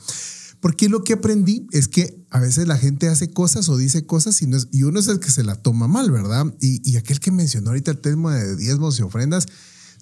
Porque 0.60 0.88
lo 0.88 1.04
que 1.04 1.12
aprendí 1.12 1.66
es 1.72 1.88
que 1.88 2.24
a 2.30 2.40
veces 2.40 2.66
la 2.66 2.78
gente 2.78 3.08
hace 3.08 3.30
cosas 3.30 3.68
o 3.68 3.76
dice 3.76 4.06
cosas 4.06 4.40
y, 4.40 4.46
no 4.46 4.56
es- 4.56 4.68
y 4.72 4.84
uno 4.84 4.98
es 4.98 5.08
el 5.08 5.20
que 5.20 5.30
se 5.30 5.44
la 5.44 5.56
toma 5.56 5.88
mal, 5.88 6.10
¿verdad? 6.10 6.46
Y, 6.60 6.80
y 6.90 6.96
aquel 6.96 7.20
que 7.20 7.30
mencionó 7.30 7.68
ahorita 7.70 7.90
el 7.90 7.98
tema 8.00 8.34
de 8.34 8.56
diezmos 8.56 8.98
y 8.98 9.02
ofrendas, 9.02 9.46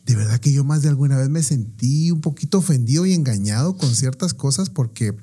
de 0.07 0.15
verdad 0.15 0.39
que 0.39 0.53
yo 0.53 0.63
más 0.63 0.83
de 0.83 0.89
alguna 0.89 1.17
vez 1.19 1.29
me 1.31 1.43
sentí 1.43 2.11
un 2.13 2.21
poquito 2.21 2.59
ofendido 2.59 3.07
y 3.07 3.13
engañado 3.15 3.77
con 3.77 3.93
ciertas 3.95 4.35
cosas 4.35 4.71
porque 4.71 5.17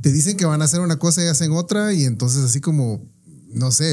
te 0.00 0.10
dicen 0.10 0.36
que 0.36 0.46
van 0.46 0.62
a 0.62 0.64
hacer 0.64 0.80
una 0.80 0.98
cosa 0.98 1.22
y 1.22 1.28
hacen 1.28 1.52
otra 1.52 1.92
y 1.92 2.04
entonces 2.04 2.40
así 2.42 2.60
como, 2.60 3.08
no 3.52 3.70
sé, 3.70 3.86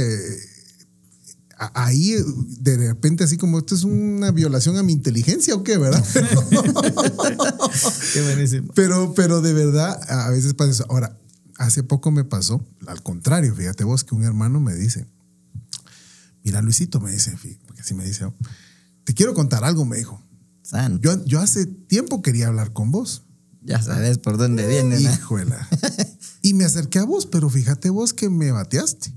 ahí 1.59 2.15
de 2.59 2.77
repente 2.77 3.23
así 3.23 3.37
como 3.37 3.59
esto 3.59 3.75
es 3.75 3.83
una 3.83 4.31
violación 4.31 4.77
a 4.77 4.83
mi 4.83 4.93
inteligencia 4.93 5.53
o 5.55 5.63
qué, 5.63 5.77
¿verdad? 5.77 6.03
Qué 8.13 8.21
buenísimo. 8.21 8.71
Pero, 8.73 9.13
pero 9.13 9.41
de 9.41 9.53
verdad, 9.53 9.99
a 10.09 10.29
veces 10.29 10.53
pasa 10.53 10.71
eso. 10.71 10.85
Ahora, 10.89 11.19
hace 11.57 11.83
poco 11.83 12.11
me 12.11 12.23
pasó, 12.23 12.65
al 12.87 13.03
contrario, 13.03 13.53
fíjate 13.53 13.83
vos, 13.83 14.03
que 14.03 14.15
un 14.15 14.23
hermano 14.23 14.61
me 14.61 14.73
dice, 14.73 15.05
mira 16.43 16.61
Luisito, 16.61 17.01
me 17.01 17.11
dice, 17.11 17.37
porque 17.67 17.81
así 17.81 17.93
me 17.93 18.05
dice, 18.05 18.31
te 19.03 19.13
quiero 19.13 19.33
contar 19.33 19.63
algo, 19.63 19.85
me 19.85 19.97
dijo. 19.97 20.23
Yo, 21.01 21.25
yo 21.25 21.39
hace 21.39 21.65
tiempo 21.65 22.21
quería 22.21 22.47
hablar 22.47 22.73
con 22.73 22.91
vos. 22.91 23.23
Ya 23.61 23.81
sabes 23.81 24.19
por 24.19 24.37
dónde 24.37 24.67
viene. 24.67 24.99
Híjola. 25.01 25.67
y 26.41 26.53
me 26.53 26.63
acerqué 26.63 26.99
a 26.99 27.03
vos, 27.03 27.25
pero 27.25 27.49
fíjate 27.49 27.89
vos 27.89 28.13
que 28.13 28.29
me 28.29 28.51
bateaste. 28.51 29.13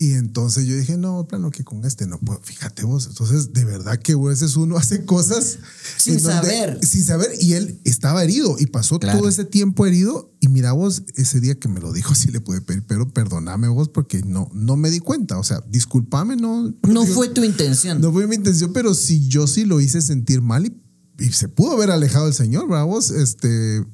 Y 0.00 0.12
entonces 0.12 0.64
yo 0.66 0.76
dije, 0.76 0.96
no, 0.96 1.26
plano 1.26 1.50
que 1.50 1.64
con 1.64 1.84
este 1.84 2.06
no 2.06 2.20
puedo. 2.20 2.40
Fíjate 2.44 2.84
vos. 2.84 3.08
Entonces, 3.08 3.52
de 3.52 3.64
verdad 3.64 3.98
que 4.00 4.12
a 4.12 4.16
veces 4.16 4.54
uno 4.54 4.76
hace 4.78 5.04
cosas 5.04 5.58
Sin 5.96 6.22
donde- 6.22 6.30
saber. 6.32 6.78
Sin 6.86 7.02
saber. 7.04 7.32
Y 7.40 7.54
él 7.54 7.80
estaba 7.84 8.22
herido 8.22 8.56
y 8.60 8.66
pasó 8.66 9.00
Claro. 9.00 9.18
todo 9.18 9.28
ese 9.28 9.44
tiempo 9.44 9.86
herido. 9.86 10.32
Y 10.38 10.46
mira 10.48 10.70
vos, 10.70 11.02
ese 11.16 11.40
día 11.40 11.58
que 11.58 11.66
me 11.68 11.80
lo 11.80 11.92
dijo, 11.92 12.14
sí 12.14 12.30
le 12.30 12.40
pude 12.40 12.60
pedir, 12.60 12.84
pero 12.86 13.08
perdóname 13.08 13.66
vos 13.66 13.88
porque 13.88 14.22
no, 14.24 14.48
no 14.54 14.76
me 14.76 14.88
di 14.90 15.00
cuenta. 15.00 15.36
O 15.36 15.42
sea, 15.42 15.64
discúlpame, 15.68 16.36
no. 16.36 16.72
No 16.86 17.02
digo, 17.02 17.14
fue 17.14 17.28
tu 17.30 17.42
intención. 17.42 18.00
no 18.00 18.12
fue 18.12 18.28
mi 18.28 18.36
intención, 18.36 18.72
pero 18.72 18.94
sí 18.94 19.26
yo 19.26 19.48
sí 19.48 19.64
lo 19.64 19.80
hice 19.80 20.00
sentir 20.00 20.42
mal 20.42 20.64
y, 20.66 20.80
y 21.18 21.32
se 21.32 21.48
pudo 21.48 21.72
haber 21.72 21.90
alejado 21.90 22.26
del 22.26 22.34
Señor, 22.34 22.68
¿verdad 22.68 22.84
vos? 22.84 23.10
Este, 23.10 23.84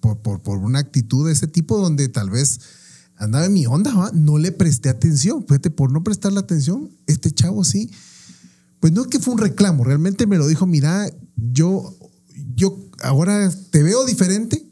por, 0.00 0.22
por, 0.22 0.42
por 0.42 0.56
una 0.56 0.78
actitud 0.78 1.26
de 1.26 1.32
ese 1.34 1.48
tipo 1.48 1.78
donde 1.78 2.08
tal 2.08 2.30
vez 2.30 2.60
andaba 3.24 3.46
en 3.46 3.52
mi 3.52 3.66
onda, 3.66 3.94
¿va? 3.94 4.10
no 4.14 4.38
le 4.38 4.52
presté 4.52 4.88
atención. 4.88 5.44
Fíjate, 5.46 5.70
por 5.70 5.92
no 5.92 6.04
prestarle 6.04 6.40
atención, 6.40 6.90
este 7.06 7.30
chavo 7.30 7.64
sí. 7.64 7.90
Pues 8.80 8.92
no 8.92 9.02
es 9.02 9.08
que 9.08 9.18
fue 9.18 9.34
un 9.34 9.40
reclamo, 9.40 9.84
realmente 9.84 10.26
me 10.26 10.36
lo 10.36 10.46
dijo, 10.46 10.66
mira, 10.66 11.10
yo, 11.36 11.96
yo 12.54 12.78
ahora 13.02 13.50
te 13.70 13.82
veo 13.82 14.04
diferente 14.04 14.64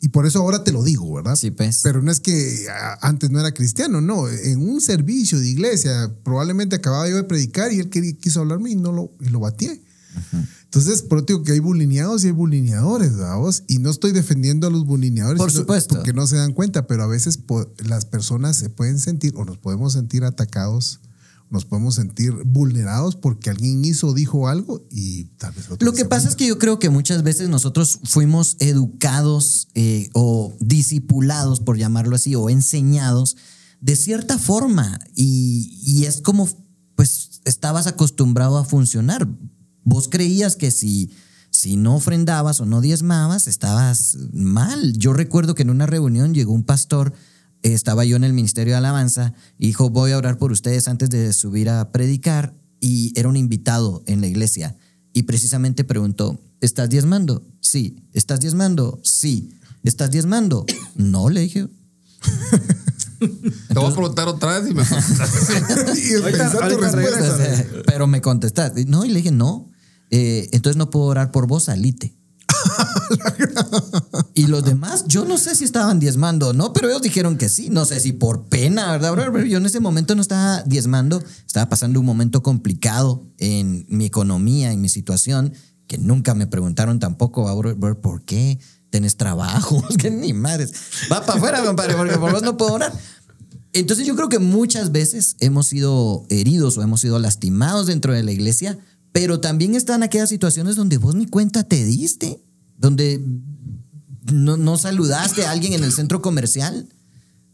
y 0.00 0.08
por 0.08 0.26
eso 0.26 0.40
ahora 0.40 0.62
te 0.62 0.72
lo 0.72 0.82
digo, 0.82 1.12
¿verdad? 1.14 1.36
Sí, 1.36 1.50
pues. 1.50 1.80
Pero 1.82 2.02
no 2.02 2.10
es 2.12 2.20
que 2.20 2.66
antes 3.00 3.30
no 3.30 3.40
era 3.40 3.52
cristiano, 3.52 4.00
no. 4.00 4.28
En 4.28 4.60
un 4.60 4.80
servicio 4.80 5.38
de 5.40 5.48
iglesia, 5.48 6.14
probablemente 6.22 6.76
acababa 6.76 7.08
yo 7.08 7.16
de 7.16 7.24
predicar 7.24 7.72
y 7.72 7.80
él 7.80 7.88
quiso 7.88 8.40
hablarme 8.40 8.70
y 8.70 8.76
no 8.76 8.92
lo, 8.92 9.12
y 9.20 9.30
lo 9.30 9.40
batié. 9.40 9.82
Entonces, 10.64 11.02
por 11.02 11.18
eso 11.18 11.26
digo 11.26 11.42
que 11.42 11.52
hay 11.52 11.60
bulineados 11.60 12.24
y 12.24 12.26
hay 12.26 12.32
bulineadores, 12.32 13.16
¿vamos? 13.16 13.62
Y 13.66 13.78
no 13.78 13.90
estoy 13.90 14.12
defendiendo 14.12 14.66
a 14.66 14.70
los 14.70 14.84
bulineadores. 14.84 15.38
Por 15.38 15.50
supuesto. 15.50 15.94
Porque 15.94 16.12
no 16.12 16.26
se 16.26 16.36
dan 16.36 16.52
cuenta, 16.52 16.86
pero 16.86 17.04
a 17.04 17.06
veces 17.06 17.38
las 17.84 18.04
personas 18.04 18.56
se 18.56 18.68
pueden 18.68 18.98
sentir 18.98 19.32
o 19.36 19.44
nos 19.44 19.58
podemos 19.58 19.92
sentir 19.94 20.24
atacados, 20.24 21.00
nos 21.48 21.64
podemos 21.64 21.94
sentir 21.94 22.32
vulnerados 22.44 23.16
porque 23.16 23.50
alguien 23.50 23.84
hizo 23.84 24.08
o 24.08 24.14
dijo 24.14 24.48
algo 24.48 24.84
y 24.90 25.26
tal 25.36 25.52
vez 25.52 25.68
Lo 25.68 25.76
no 25.80 25.92
que 25.92 26.04
pasa 26.04 26.28
es 26.28 26.34
que 26.34 26.46
yo 26.46 26.58
creo 26.58 26.78
que 26.78 26.90
muchas 26.90 27.22
veces 27.22 27.48
nosotros 27.48 28.00
fuimos 28.04 28.56
educados 28.58 29.68
eh, 29.74 30.10
o 30.12 30.56
discipulados, 30.60 31.60
por 31.60 31.78
llamarlo 31.78 32.16
así, 32.16 32.34
o 32.34 32.50
enseñados 32.50 33.36
de 33.80 33.94
cierta 33.96 34.38
forma 34.38 34.98
y, 35.14 35.80
y 35.82 36.04
es 36.06 36.20
como, 36.20 36.48
pues, 36.96 37.40
estabas 37.44 37.86
acostumbrado 37.86 38.58
a 38.58 38.64
funcionar. 38.64 39.28
Vos 39.86 40.08
creías 40.08 40.56
que 40.56 40.70
si, 40.70 41.10
si 41.50 41.76
no 41.76 41.96
ofrendabas 41.96 42.60
o 42.60 42.66
no 42.66 42.82
diezmabas, 42.82 43.46
estabas 43.46 44.18
mal. 44.34 44.92
Yo 44.98 45.14
recuerdo 45.14 45.54
que 45.54 45.62
en 45.62 45.70
una 45.70 45.86
reunión 45.86 46.34
llegó 46.34 46.52
un 46.52 46.64
pastor 46.64 47.14
estaba 47.62 48.04
yo 48.04 48.14
en 48.16 48.22
el 48.22 48.32
Ministerio 48.32 48.74
de 48.74 48.78
Alabanza 48.78 49.32
dijo, 49.58 49.90
voy 49.90 50.12
a 50.12 50.18
orar 50.18 50.38
por 50.38 50.52
ustedes 50.52 50.86
antes 50.86 51.10
de 51.10 51.32
subir 51.32 51.68
a 51.68 51.90
predicar 51.90 52.54
y 52.80 53.12
era 53.18 53.28
un 53.28 53.36
invitado 53.36 54.04
en 54.06 54.20
la 54.20 54.28
iglesia 54.28 54.76
y 55.12 55.22
precisamente 55.24 55.82
preguntó, 55.82 56.38
¿estás 56.60 56.90
diezmando? 56.90 57.42
Sí. 57.60 57.96
¿Estás 58.12 58.38
diezmando? 58.40 59.00
Sí. 59.02 59.58
¿Estás 59.82 60.10
diezmando? 60.12 60.64
No, 60.94 61.28
le 61.28 61.40
dije. 61.40 61.66
Te 63.18 63.74
voy 63.74 63.86
a 63.90 63.94
preguntar 63.94 64.28
otra 64.28 64.58
vez 64.60 64.70
y 64.70 64.74
me 64.74 64.82
y 66.00 66.14
Ahorita- 66.14 66.38
pensar 66.38 66.68
tu 66.68 66.74
ahorita 66.74 66.90
respuesta. 66.92 67.36
regresa. 67.36 67.64
Pero 67.86 68.06
me 68.06 68.20
contestaste. 68.20 68.84
No, 68.84 69.04
y 69.04 69.08
le 69.08 69.16
dije, 69.16 69.30
no. 69.32 69.68
Eh, 70.10 70.48
entonces 70.52 70.76
no 70.76 70.90
puedo 70.90 71.06
orar 71.06 71.30
por 71.32 71.46
vos, 71.46 71.64
salite. 71.64 72.16
y 74.34 74.46
los 74.46 74.64
demás, 74.64 75.04
yo 75.06 75.24
no 75.24 75.38
sé 75.38 75.54
si 75.54 75.64
estaban 75.64 75.98
diezmando 76.00 76.48
o 76.48 76.52
no, 76.52 76.72
pero 76.72 76.88
ellos 76.88 77.02
dijeron 77.02 77.36
que 77.36 77.48
sí. 77.48 77.68
No 77.70 77.84
sé 77.84 78.00
si 78.00 78.12
por 78.12 78.48
pena, 78.48 78.92
¿verdad? 78.92 79.14
Pero 79.32 79.44
Yo 79.46 79.58
en 79.58 79.66
ese 79.66 79.80
momento 79.80 80.14
no 80.14 80.22
estaba 80.22 80.62
diezmando, 80.62 81.22
estaba 81.46 81.68
pasando 81.68 82.00
un 82.00 82.06
momento 82.06 82.42
complicado 82.42 83.24
en 83.38 83.86
mi 83.88 84.04
economía, 84.06 84.72
en 84.72 84.80
mi 84.80 84.88
situación, 84.88 85.52
que 85.86 85.98
nunca 85.98 86.34
me 86.34 86.46
preguntaron 86.46 86.98
tampoco, 86.98 87.48
"Ah, 87.48 87.94
¿por 88.00 88.24
qué? 88.24 88.58
¿Tenés 88.90 89.16
trabajo? 89.16 89.82
Que 89.98 90.10
ni 90.10 90.32
madres. 90.32 90.72
Va 91.10 91.24
para 91.24 91.38
afuera, 91.38 91.64
compadre, 91.64 91.94
porque 91.94 92.18
por 92.18 92.32
vos 92.32 92.42
no 92.42 92.56
puedo 92.56 92.72
orar. 92.74 92.92
Entonces 93.72 94.06
yo 94.06 94.16
creo 94.16 94.28
que 94.28 94.38
muchas 94.38 94.90
veces 94.90 95.36
hemos 95.40 95.66
sido 95.66 96.24
heridos 96.30 96.78
o 96.78 96.82
hemos 96.82 97.02
sido 97.02 97.18
lastimados 97.18 97.86
dentro 97.86 98.14
de 98.14 98.22
la 98.22 98.32
iglesia, 98.32 98.78
pero 99.16 99.40
también 99.40 99.74
están 99.74 100.02
aquellas 100.02 100.28
situaciones 100.28 100.76
donde 100.76 100.98
vos 100.98 101.14
ni 101.14 101.24
cuenta 101.24 101.64
te 101.64 101.82
diste, 101.86 102.38
donde 102.76 103.18
no, 104.30 104.58
no 104.58 104.76
saludaste 104.76 105.46
a 105.46 105.52
alguien 105.52 105.72
en 105.72 105.84
el 105.84 105.92
centro 105.92 106.20
comercial, 106.20 106.86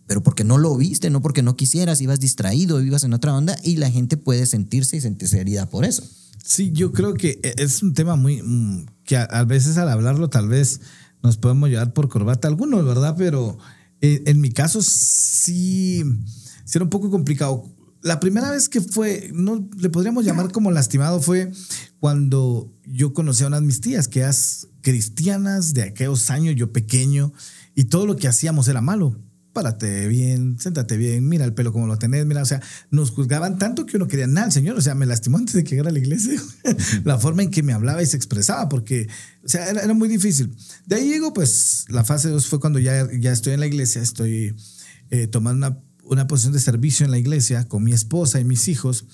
pero 0.09 0.25
porque 0.25 0.42
no 0.42 0.59
lo 0.59 0.76
viste, 0.76 1.09
no 1.09 1.23
porque 1.23 1.40
no 1.45 1.54
quisieras, 1.54 2.00
ibas 2.00 2.19
distraído, 2.19 2.83
ibas 2.83 3.04
en 3.04 3.12
otra 3.12 3.33
onda 3.33 3.57
y 3.62 3.76
la 3.76 3.92
gente 3.92 4.16
puede 4.16 4.45
sentirse 4.47 4.97
y 4.97 5.02
sentirse 5.02 5.40
herida 5.40 5.71
por 5.71 5.85
eso. 5.85 6.02
Sí, 6.42 6.73
yo 6.73 6.90
creo 6.90 7.14
que 7.14 7.38
e, 7.45 7.54
es 7.59 7.81
un 7.85 7.95
tema 7.95 8.16
muy 8.16 8.42
mm, 8.42 8.87
que 9.04 9.16
a, 9.16 9.45
veces 9.45 9.76
al 9.78 9.88
hablarlo 9.88 10.28
tal 10.31 10.49
vez 10.49 10.81
nos 11.23 11.37
podemos 11.37 11.69
llevar 11.69 11.92
por 11.92 12.09
corbata 12.09 12.49
algunos, 12.49 12.85
¿verdad? 12.85 13.14
Pero 13.16 13.57
eh, 14.00 14.25
en 14.26 14.40
mi 14.40 14.50
caso 14.50 14.83
sí 14.83 16.02
era 16.75 16.83
un 16.83 16.90
poco 16.90 17.09
complicado. 17.09 17.64
La 18.02 18.18
primera 18.18 18.50
vez 18.50 18.68
que 18.68 18.80
fue, 18.80 19.30
no 19.32 19.68
le 19.78 19.88
podríamos 19.88 20.25
llamar 20.25 20.50
como 20.50 20.73
lastimado, 20.73 21.21
fue 21.21 21.52
cuando 22.00 22.76
yo 22.85 23.14
conocí 23.14 23.44
a 23.44 23.47
unas 23.47 23.62
mis 23.62 23.80
tías, 23.80 24.09
que 24.09 24.21
eran 24.21 24.35
cristianas 24.80 25.73
de 25.73 25.85
aquellos 25.85 26.28
años, 26.30 26.56
yo 26.56 26.73
pequeño, 26.73 27.32
y 27.76 27.85
todo 27.85 28.06
lo 28.06 28.16
que 28.16 28.26
hacíamos 28.26 28.66
era 28.66 28.80
malo. 28.80 29.16
Párate 29.52 30.09
bien, 30.09 30.56
siéntate 30.59 30.97
bien, 30.97 31.28
mira 31.28 31.44
el 31.44 31.54
pelo 31.54 31.73
como 31.73 31.87
lo 31.87 31.97
tenés, 31.99 32.26
mira, 32.26 32.42
o 32.42 32.47
sea, 32.47 32.61
nos 32.90 33.11
juzgaban 33.11 33.59
tanto 33.59 33.87
que 33.87 33.99
uno 33.99 34.09
quería 34.09 34.26
nada, 34.26 34.47
el 34.47 34.52
Señor, 34.52 34.76
o 34.76 34.80
sea, 34.80 34.94
me 34.94 35.06
lastimó 35.06 35.38
antes 35.38 35.54
de 35.54 35.62
que 35.62 35.71
llegara 35.71 35.90
a 35.90 35.92
la 35.92 35.99
iglesia, 35.99 36.42
la 37.04 37.18
forma 37.18 37.42
en 37.42 37.50
que 37.50 37.62
me 37.62 37.73
hablaba 37.73 38.02
y 38.02 38.06
se 38.06 38.16
expresaba, 38.16 38.68
porque, 38.68 39.09
o 39.44 39.49
sea, 39.49 39.68
era, 39.68 39.82
era 39.82 39.94
muy 39.94 40.09
difícil. 40.09 40.56
De 40.87 40.97
ahí 40.97 41.09
llegó, 41.09 41.32
pues, 41.35 41.85
la 41.88 42.02
fase 42.02 42.30
2 42.30 42.47
fue 42.47 42.61
cuando 42.61 42.78
ya, 42.78 43.06
ya 43.21 43.30
estoy 43.30 43.52
en 43.52 43.61
la 43.61 43.66
iglesia, 43.66 44.02
estoy 44.02 44.56
eh, 45.11 45.26
tomando 45.26 45.66
una, 45.66 45.78
una 46.04 46.26
posición 46.26 46.52
de 46.52 46.61
servicio 46.61 47.04
en 47.04 47.11
la 47.12 47.18
iglesia 47.18 47.68
con 47.68 47.85
mi 47.85 47.92
esposa 47.92 48.40
y 48.40 48.44
mis 48.44 48.68
hijos, 48.68 49.06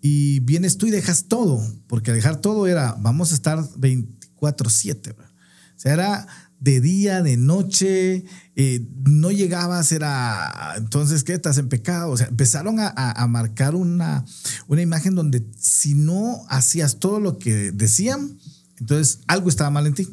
y 0.00 0.40
vienes 0.40 0.76
tú 0.76 0.86
y 0.86 0.90
dejas 0.90 1.24
todo, 1.28 1.62
porque 1.86 2.12
dejar 2.12 2.40
todo 2.40 2.66
era, 2.66 2.96
vamos 3.00 3.32
a 3.32 3.34
estar 3.34 3.58
24/7, 3.76 5.14
¿verdad? 5.16 5.30
o 5.76 5.78
sea, 5.80 5.92
era 5.92 6.26
de 6.60 6.80
día, 6.80 7.22
de 7.22 7.36
noche, 7.36 8.24
eh, 8.56 8.88
no 9.04 9.30
llegabas, 9.30 9.92
era, 9.92 10.74
entonces, 10.78 11.22
¿qué? 11.22 11.34
Estás 11.34 11.58
en 11.58 11.68
pecado. 11.68 12.10
O 12.10 12.16
sea, 12.16 12.28
empezaron 12.28 12.80
a- 12.80 12.88
a 12.94 13.26
marcar 13.26 13.74
una, 13.74 14.24
una 14.66 14.80
imagen 14.80 15.14
donde 15.14 15.44
si 15.58 15.94
no 15.94 16.42
hacías 16.48 16.98
todo 17.00 17.20
lo 17.20 17.38
que 17.38 17.70
decían, 17.72 18.38
entonces 18.78 19.20
algo 19.26 19.50
estaba 19.50 19.68
mal 19.70 19.86
en 19.86 19.94
ti. 19.94 20.08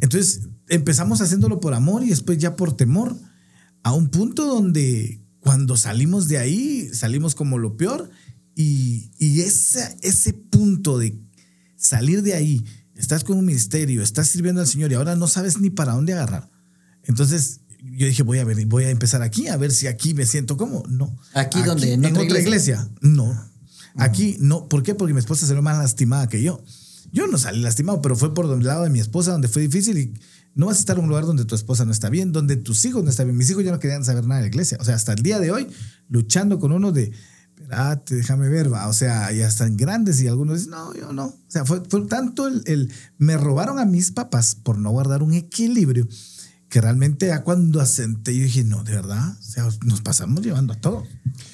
Entonces 0.00 0.48
empezamos 0.68 1.20
haciéndolo 1.20 1.60
por 1.60 1.74
amor 1.74 2.02
y 2.02 2.08
después 2.08 2.38
ya 2.38 2.56
por 2.56 2.76
temor, 2.76 3.16
a 3.84 3.92
un 3.92 4.08
punto 4.08 4.46
donde 4.46 5.21
cuando 5.42 5.76
salimos 5.76 6.28
de 6.28 6.38
ahí, 6.38 6.88
salimos 6.94 7.34
como 7.34 7.58
lo 7.58 7.76
peor 7.76 8.10
y, 8.54 9.10
y 9.18 9.40
ese, 9.40 9.96
ese 10.02 10.32
punto 10.32 10.98
de 10.98 11.18
salir 11.76 12.22
de 12.22 12.34
ahí, 12.34 12.64
estás 12.94 13.24
con 13.24 13.36
un 13.36 13.44
ministerio, 13.44 14.02
estás 14.02 14.28
sirviendo 14.28 14.60
al 14.60 14.68
Señor 14.68 14.92
y 14.92 14.94
ahora 14.94 15.16
no 15.16 15.26
sabes 15.26 15.58
ni 15.58 15.68
para 15.68 15.94
dónde 15.94 16.12
agarrar. 16.12 16.48
Entonces 17.02 17.60
yo 17.82 18.06
dije, 18.06 18.22
voy 18.22 18.38
a 18.38 18.44
ver, 18.44 18.64
voy 18.66 18.84
a 18.84 18.90
empezar 18.90 19.22
aquí, 19.22 19.48
a 19.48 19.56
ver 19.56 19.72
si 19.72 19.88
aquí 19.88 20.14
me 20.14 20.26
siento 20.26 20.56
como. 20.56 20.84
No. 20.88 21.16
Aquí 21.34 21.60
donde, 21.62 21.92
en 21.92 22.04
en 22.04 22.12
otra 22.12 22.24
iglesia. 22.24 22.48
iglesia. 22.48 22.88
No. 23.00 23.50
Aquí 23.96 24.36
no. 24.38 24.68
¿Por 24.68 24.84
qué? 24.84 24.94
Porque 24.94 25.12
mi 25.12 25.18
esposa 25.18 25.44
salió 25.46 25.62
más 25.62 25.76
lastimada 25.76 26.28
que 26.28 26.40
yo. 26.40 26.62
Yo 27.12 27.26
no 27.26 27.36
salí 27.36 27.60
lastimado, 27.60 28.00
pero 28.00 28.14
fue 28.14 28.32
por 28.32 28.46
el 28.46 28.64
lado 28.64 28.84
de 28.84 28.90
mi 28.90 29.00
esposa 29.00 29.32
donde 29.32 29.48
fue 29.48 29.62
difícil 29.62 29.98
y 29.98 30.14
no 30.54 30.66
vas 30.66 30.76
a 30.76 30.80
estar 30.80 30.96
en 30.98 31.04
un 31.04 31.08
lugar 31.08 31.24
donde 31.26 31.44
tu 31.44 31.54
esposa 31.54 31.84
no 31.84 31.92
está 31.92 32.10
bien, 32.10 32.32
donde 32.32 32.56
tus 32.56 32.84
hijos 32.84 33.02
no 33.04 33.10
están 33.10 33.26
bien. 33.26 33.36
Mis 33.38 33.50
hijos 33.50 33.64
ya 33.64 33.70
no 33.72 33.78
querían 33.80 34.04
saber 34.04 34.24
nada 34.26 34.36
de 34.40 34.42
la 34.42 34.48
iglesia. 34.48 34.78
O 34.80 34.84
sea, 34.84 34.94
hasta 34.94 35.12
el 35.12 35.22
día 35.22 35.38
de 35.40 35.50
hoy, 35.50 35.66
luchando 36.08 36.58
con 36.58 36.72
uno 36.72 36.92
de, 36.92 37.12
espérate, 37.56 38.16
déjame 38.16 38.48
ver, 38.48 38.72
va. 38.72 38.88
O 38.88 38.92
sea, 38.92 39.32
ya 39.32 39.46
están 39.48 39.76
grandes 39.76 40.20
y 40.20 40.28
algunos 40.28 40.56
dicen, 40.58 40.72
no, 40.72 40.94
yo 40.94 41.12
no. 41.12 41.26
O 41.26 41.38
sea, 41.48 41.64
fue, 41.64 41.80
tanto 42.08 42.46
el, 42.48 42.62
el- 42.66 42.92
Me 43.18 43.36
robaron 43.36 43.78
a 43.78 43.84
mis 43.86 44.10
papás 44.12 44.54
por 44.54 44.78
no 44.78 44.90
guardar 44.90 45.22
un 45.22 45.32
equilibrio 45.34 46.06
que 46.68 46.80
realmente 46.80 47.26
ya 47.26 47.42
cuando 47.44 47.82
asenté 47.82 48.34
yo 48.34 48.44
dije, 48.44 48.64
no, 48.64 48.82
de 48.82 48.92
verdad, 48.92 49.36
o 49.38 49.42
sea, 49.42 49.68
nos 49.84 50.00
pasamos 50.00 50.42
llevando 50.42 50.72
a 50.72 50.76
todo. 50.80 51.04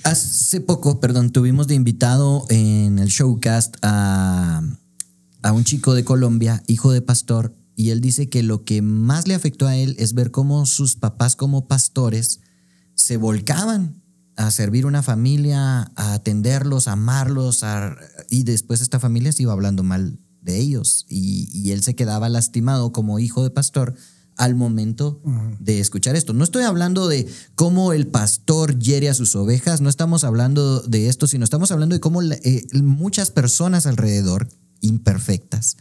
Hace 0.04 0.60
poco, 0.60 1.00
perdón, 1.00 1.30
tuvimos 1.30 1.66
de 1.66 1.74
invitado 1.74 2.46
en 2.50 3.00
el 3.00 3.08
showcast 3.08 3.76
a, 3.82 4.62
a 5.42 5.52
un 5.52 5.64
chico 5.64 5.94
de 5.94 6.04
Colombia, 6.04 6.62
hijo 6.68 6.92
de 6.92 7.02
pastor, 7.02 7.52
y 7.78 7.90
él 7.90 8.00
dice 8.00 8.28
que 8.28 8.42
lo 8.42 8.64
que 8.64 8.82
más 8.82 9.28
le 9.28 9.34
afectó 9.36 9.68
a 9.68 9.76
él 9.76 9.94
es 10.00 10.12
ver 10.12 10.32
cómo 10.32 10.66
sus 10.66 10.96
papás 10.96 11.36
como 11.36 11.68
pastores 11.68 12.40
se 12.96 13.16
volcaban 13.16 14.02
a 14.34 14.50
servir 14.50 14.84
una 14.84 15.00
familia, 15.04 15.92
a 15.94 16.14
atenderlos, 16.14 16.88
a 16.88 16.92
amarlos, 16.94 17.62
a- 17.62 17.96
y 18.28 18.42
después 18.42 18.80
esta 18.80 18.98
familia 18.98 19.30
se 19.30 19.44
iba 19.44 19.52
hablando 19.52 19.84
mal 19.84 20.18
de 20.42 20.58
ellos 20.58 21.06
y, 21.08 21.48
y 21.56 21.70
él 21.70 21.84
se 21.84 21.94
quedaba 21.94 22.28
lastimado 22.28 22.90
como 22.92 23.20
hijo 23.20 23.44
de 23.44 23.50
pastor 23.50 23.94
al 24.36 24.56
momento 24.56 25.22
de 25.60 25.78
escuchar 25.78 26.16
esto. 26.16 26.32
No 26.32 26.42
estoy 26.42 26.64
hablando 26.64 27.06
de 27.06 27.28
cómo 27.54 27.92
el 27.92 28.08
pastor 28.08 28.76
hiere 28.80 29.08
a 29.08 29.14
sus 29.14 29.36
ovejas, 29.36 29.80
no 29.80 29.88
estamos 29.88 30.24
hablando 30.24 30.80
de 30.80 31.08
esto, 31.08 31.28
sino 31.28 31.44
estamos 31.44 31.70
hablando 31.70 31.94
de 31.94 32.00
cómo 32.00 32.22
eh, 32.24 32.66
muchas 32.82 33.30
personas 33.30 33.86
alrededor, 33.86 34.48
imperfectas, 34.80 35.76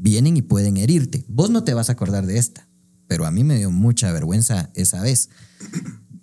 vienen 0.00 0.36
y 0.36 0.42
pueden 0.42 0.76
herirte. 0.76 1.24
Vos 1.28 1.50
no 1.50 1.62
te 1.62 1.74
vas 1.74 1.88
a 1.88 1.92
acordar 1.92 2.26
de 2.26 2.38
esta, 2.38 2.68
pero 3.06 3.26
a 3.26 3.30
mí 3.30 3.44
me 3.44 3.56
dio 3.58 3.70
mucha 3.70 4.10
vergüenza 4.12 4.70
esa 4.74 5.00
vez. 5.02 5.28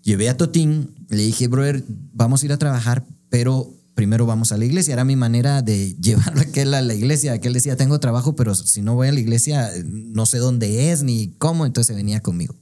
Llevé 0.04 0.30
a 0.30 0.38
Totín, 0.38 0.96
le 1.10 1.24
dije, 1.24 1.48
brother, 1.48 1.84
vamos 2.14 2.42
a 2.42 2.46
ir 2.46 2.52
a 2.54 2.58
trabajar, 2.58 3.06
pero 3.30 3.74
primero 3.94 4.26
vamos 4.26 4.52
a 4.52 4.58
la 4.58 4.66
iglesia. 4.66 4.94
Era 4.94 5.04
mi 5.06 5.16
manera 5.16 5.62
de 5.62 5.96
llevarlo 6.02 6.40
a 6.42 6.44
aquel 6.44 6.74
a 6.74 6.82
la 6.82 6.94
iglesia. 6.94 7.34
Aquel 7.34 7.54
decía, 7.54 7.76
tengo 7.78 8.00
trabajo, 8.00 8.36
pero 8.36 8.56
si 8.56 8.82
no 8.82 8.96
voy 8.96 9.08
a 9.08 9.12
la 9.12 9.20
iglesia, 9.20 9.70
no 9.86 10.26
sé 10.26 10.38
dónde 10.38 10.92
es 10.92 11.04
ni 11.04 11.34
cómo. 11.38 11.66
Entonces 11.66 11.96
venía 11.96 12.22
conmigo. 12.22 12.56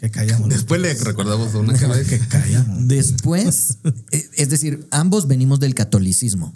Que 0.00 0.10
callamos. 0.10 0.48
Después 0.48 0.80
le 0.80 0.92
recordamos 0.94 1.54
a 1.54 1.58
una 1.58 1.74
cara 1.74 1.96
de 1.96 2.04
que 2.04 2.18
callamos. 2.18 2.88
Después, 2.88 3.78
eh, 4.12 4.24
es 4.36 4.48
decir, 4.48 4.86
ambos 4.90 5.28
venimos 5.28 5.60
del 5.60 5.74
catolicismo. 5.74 6.52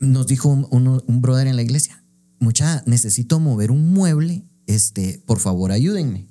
Nos 0.00 0.26
dijo 0.26 0.48
un, 0.48 0.66
uno- 0.70 1.02
un 1.06 1.20
brother 1.22 1.46
en 1.46 1.54
la 1.56 1.62
iglesia, 1.62 2.01
mucha, 2.42 2.82
necesito 2.86 3.40
mover 3.40 3.70
un 3.70 3.92
mueble, 3.92 4.44
este, 4.66 5.22
por 5.26 5.38
favor 5.38 5.72
ayúdenme. 5.72 6.28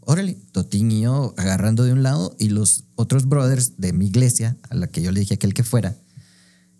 Órale, 0.00 0.34
Totín 0.52 0.90
y 0.92 1.00
yo 1.00 1.34
agarrando 1.36 1.84
de 1.84 1.92
un 1.92 2.02
lado 2.02 2.36
y 2.38 2.48
los 2.50 2.84
otros 2.94 3.26
brothers 3.26 3.78
de 3.78 3.92
mi 3.92 4.06
iglesia, 4.06 4.56
a 4.70 4.74
la 4.74 4.86
que 4.86 5.02
yo 5.02 5.10
le 5.10 5.20
dije 5.20 5.34
aquel 5.34 5.54
que 5.54 5.64
fuera, 5.64 5.96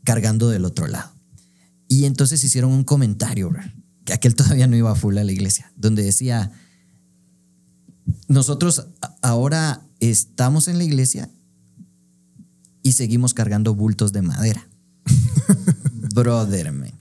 cargando 0.04 0.48
del 0.48 0.64
otro 0.64 0.86
lado. 0.86 1.10
Y 1.88 2.04
entonces 2.04 2.42
hicieron 2.44 2.72
un 2.72 2.84
comentario, 2.84 3.50
bro, 3.50 3.62
que 4.04 4.12
aquel 4.12 4.34
todavía 4.36 4.66
no 4.66 4.76
iba 4.76 4.94
full 4.94 5.18
a 5.18 5.24
la 5.24 5.32
iglesia, 5.32 5.72
donde 5.76 6.04
decía, 6.04 6.52
nosotros 8.28 8.86
ahora 9.22 9.82
estamos 9.98 10.68
en 10.68 10.78
la 10.78 10.84
iglesia 10.84 11.30
y 12.82 12.92
seguimos 12.92 13.34
cargando 13.34 13.74
bultos 13.74 14.12
de 14.12 14.22
madera. 14.22 14.68
Brother, 16.14 16.72
man. 16.72 16.92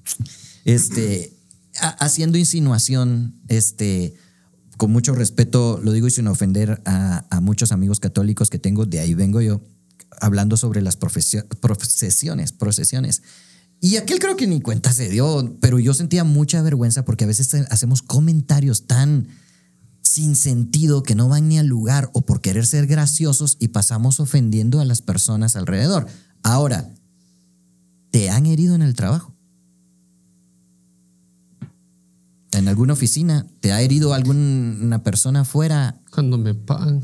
Este, 0.66 1.35
haciendo 1.80 2.38
insinuación, 2.38 3.40
este, 3.48 4.14
con 4.78 4.92
mucho 4.92 5.14
respeto, 5.14 5.80
lo 5.84 5.92
digo 5.92 6.08
y 6.08 6.12
sin 6.12 6.28
ofender 6.28 6.82
a, 6.86 7.40
muchos 7.42 7.72
amigos 7.72 8.00
católicos 8.00 8.50
que 8.50 8.60
tengo, 8.60 8.86
de 8.86 9.00
ahí 9.00 9.14
vengo 9.14 9.42
yo, 9.42 9.62
hablando 10.20 10.58
sobre 10.58 10.82
las 10.82 10.98
procesiones, 10.98 12.52
procesiones. 12.52 13.22
Y 13.82 13.98
aquel 13.98 14.20
creo 14.20 14.36
que 14.36 14.48
ni 14.48 14.62
cuenta 14.62 14.94
se 14.94 15.10
dio, 15.10 15.58
pero 15.62 15.80
yo 15.80 15.94
sentía 15.94 16.24
mucha 16.24 16.62
vergüenza 16.62 17.06
porque 17.06 17.26
a 17.26 17.28
veces 17.28 17.54
hacemos 17.70 18.02
comentarios 18.02 18.88
tan 18.88 19.28
sin 20.02 20.36
sentido 20.36 21.04
que 21.04 21.16
no 21.16 21.28
van 21.28 21.50
ni 21.50 21.58
al 21.58 21.68
lugar 21.68 22.10
o 22.14 22.22
por 22.22 22.40
querer 22.40 22.66
ser 22.66 22.88
graciosos 22.88 23.58
y 23.60 23.70
pasamos 23.70 24.20
ofendiendo 24.20 24.80
a 24.80 24.86
las 24.86 25.02
personas 25.02 25.56
alrededor. 25.56 26.08
Ahora, 26.42 26.90
¿te 28.12 28.30
han 28.30 28.46
herido 28.46 28.76
en 28.76 28.82
el 28.82 28.94
trabajo? 28.96 29.35
Alguna 32.76 32.92
oficina? 32.92 33.48
¿Te 33.62 33.72
ha 33.72 33.82
herido 33.82 34.14
alguna 34.14 35.02
persona 35.02 35.42
afuera? 35.42 36.02
cuando 36.12 36.38
me 36.38 36.54
pagan. 36.54 37.04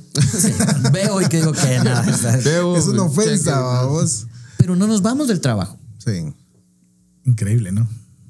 Veo 0.94 1.22
y 1.22 1.28
que 1.28 1.38
digo 1.38 1.52
que 1.52 1.80
nada. 1.84 2.06
Es 2.78 2.88
una 2.88 3.04
ofensa, 3.04 3.60
vamos. 3.60 4.28
Pero 4.58 4.76
no 4.76 4.88
nos 4.88 5.02
vamos 5.02 5.28
del 5.28 5.42
trabajo. 5.42 5.78
Sí. 5.98 6.34
Increíble, 7.26 7.74
¿no? 7.74 7.90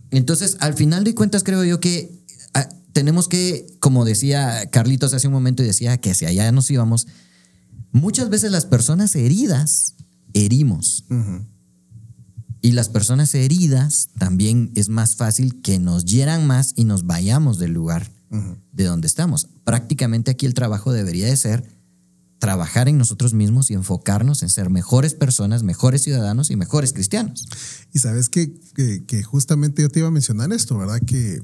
Entonces, 0.10 0.58
al 0.60 0.74
final 0.74 1.04
de 1.04 1.14
cuentas, 1.14 1.44
creo 1.44 1.64
yo 1.64 1.80
que 1.80 2.26
ah, 2.56 2.68
tenemos 2.94 3.28
que, 3.28 3.68
como 3.80 4.06
decía 4.06 4.70
Carlitos 4.72 5.14
hace 5.14 5.28
un 5.28 5.34
momento 5.34 5.62
y 5.62 5.68
decía 5.68 5.98
que 6.00 6.12
hacia 6.12 6.30
allá 6.30 6.52
nos 6.52 6.70
íbamos, 6.72 7.08
muchas 7.92 8.30
veces 8.30 8.52
las 8.52 8.66
personas 8.66 9.16
heridas 9.16 9.94
herimos. 10.34 11.06
Y 12.62 12.74
las 12.74 12.90
personas 12.90 13.34
heridas 13.34 14.10
también 14.20 14.72
es 14.76 14.90
más 14.90 15.16
fácil 15.16 15.62
que 15.62 15.80
nos 15.80 16.06
hieran 16.06 16.46
más 16.46 16.74
y 16.76 16.84
nos 16.86 17.06
vayamos 17.06 17.58
del 17.60 17.72
lugar 17.74 18.12
de 18.72 18.84
donde 18.86 19.08
estamos. 19.08 19.48
Prácticamente 19.66 20.32
aquí 20.32 20.46
el 20.46 20.54
trabajo 20.54 20.94
debería 20.94 21.26
de 21.28 21.36
ser 21.36 21.66
trabajar 22.40 22.88
en 22.88 22.98
nosotros 22.98 23.34
mismos 23.34 23.70
y 23.70 23.74
enfocarnos 23.74 24.42
en 24.42 24.50
ser 24.50 24.70
mejores 24.70 25.14
personas, 25.14 25.64
mejores 25.64 26.02
ciudadanos 26.04 26.50
y 26.50 26.56
mejores 26.56 26.94
cristianos. 26.94 27.46
Y 27.94 28.00
sabes 28.00 28.30
que, 28.30 28.54
que, 28.74 29.04
que 29.06 29.22
justamente 29.22 29.82
yo 29.82 29.90
te 29.90 30.00
iba 30.00 30.08
a 30.08 30.12
mencionar 30.12 30.52
esto, 30.54 30.78
¿verdad? 30.78 31.02
Que 31.06 31.44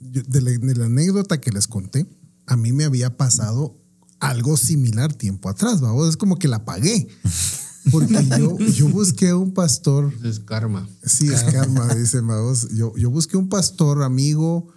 yo- 0.00 0.22
de, 0.22 0.40
la, 0.42 0.50
de 0.50 0.74
la 0.76 0.84
anécdota 0.86 1.40
que 1.40 1.50
les 1.50 1.66
conté, 1.66 2.06
a 2.46 2.56
mí 2.56 2.72
me 2.72 2.84
había 2.84 3.16
pasado 3.16 3.80
algo 4.20 4.56
similar 4.56 5.12
tiempo 5.14 5.48
atrás, 5.48 5.80
¿verdad? 5.80 6.08
Es 6.08 6.16
como 6.16 6.38
que 6.38 6.48
la 6.48 6.64
pagué. 6.64 7.08
Porque 7.90 8.14
yo, 8.38 8.58
yo 8.58 8.88
busqué 8.88 9.32
un 9.34 9.52
pastor 9.54 10.12
Es 10.24 10.40
karma. 10.40 10.88
Sí, 11.04 11.28
es 11.28 11.42
karma, 11.44 11.94
dice 11.94 12.22
Maos. 12.22 12.68
Yo, 12.74 12.94
yo 12.96 13.10
busqué 13.10 13.36
un 13.36 13.48
pastor 13.48 14.02
amigo, 14.02 14.68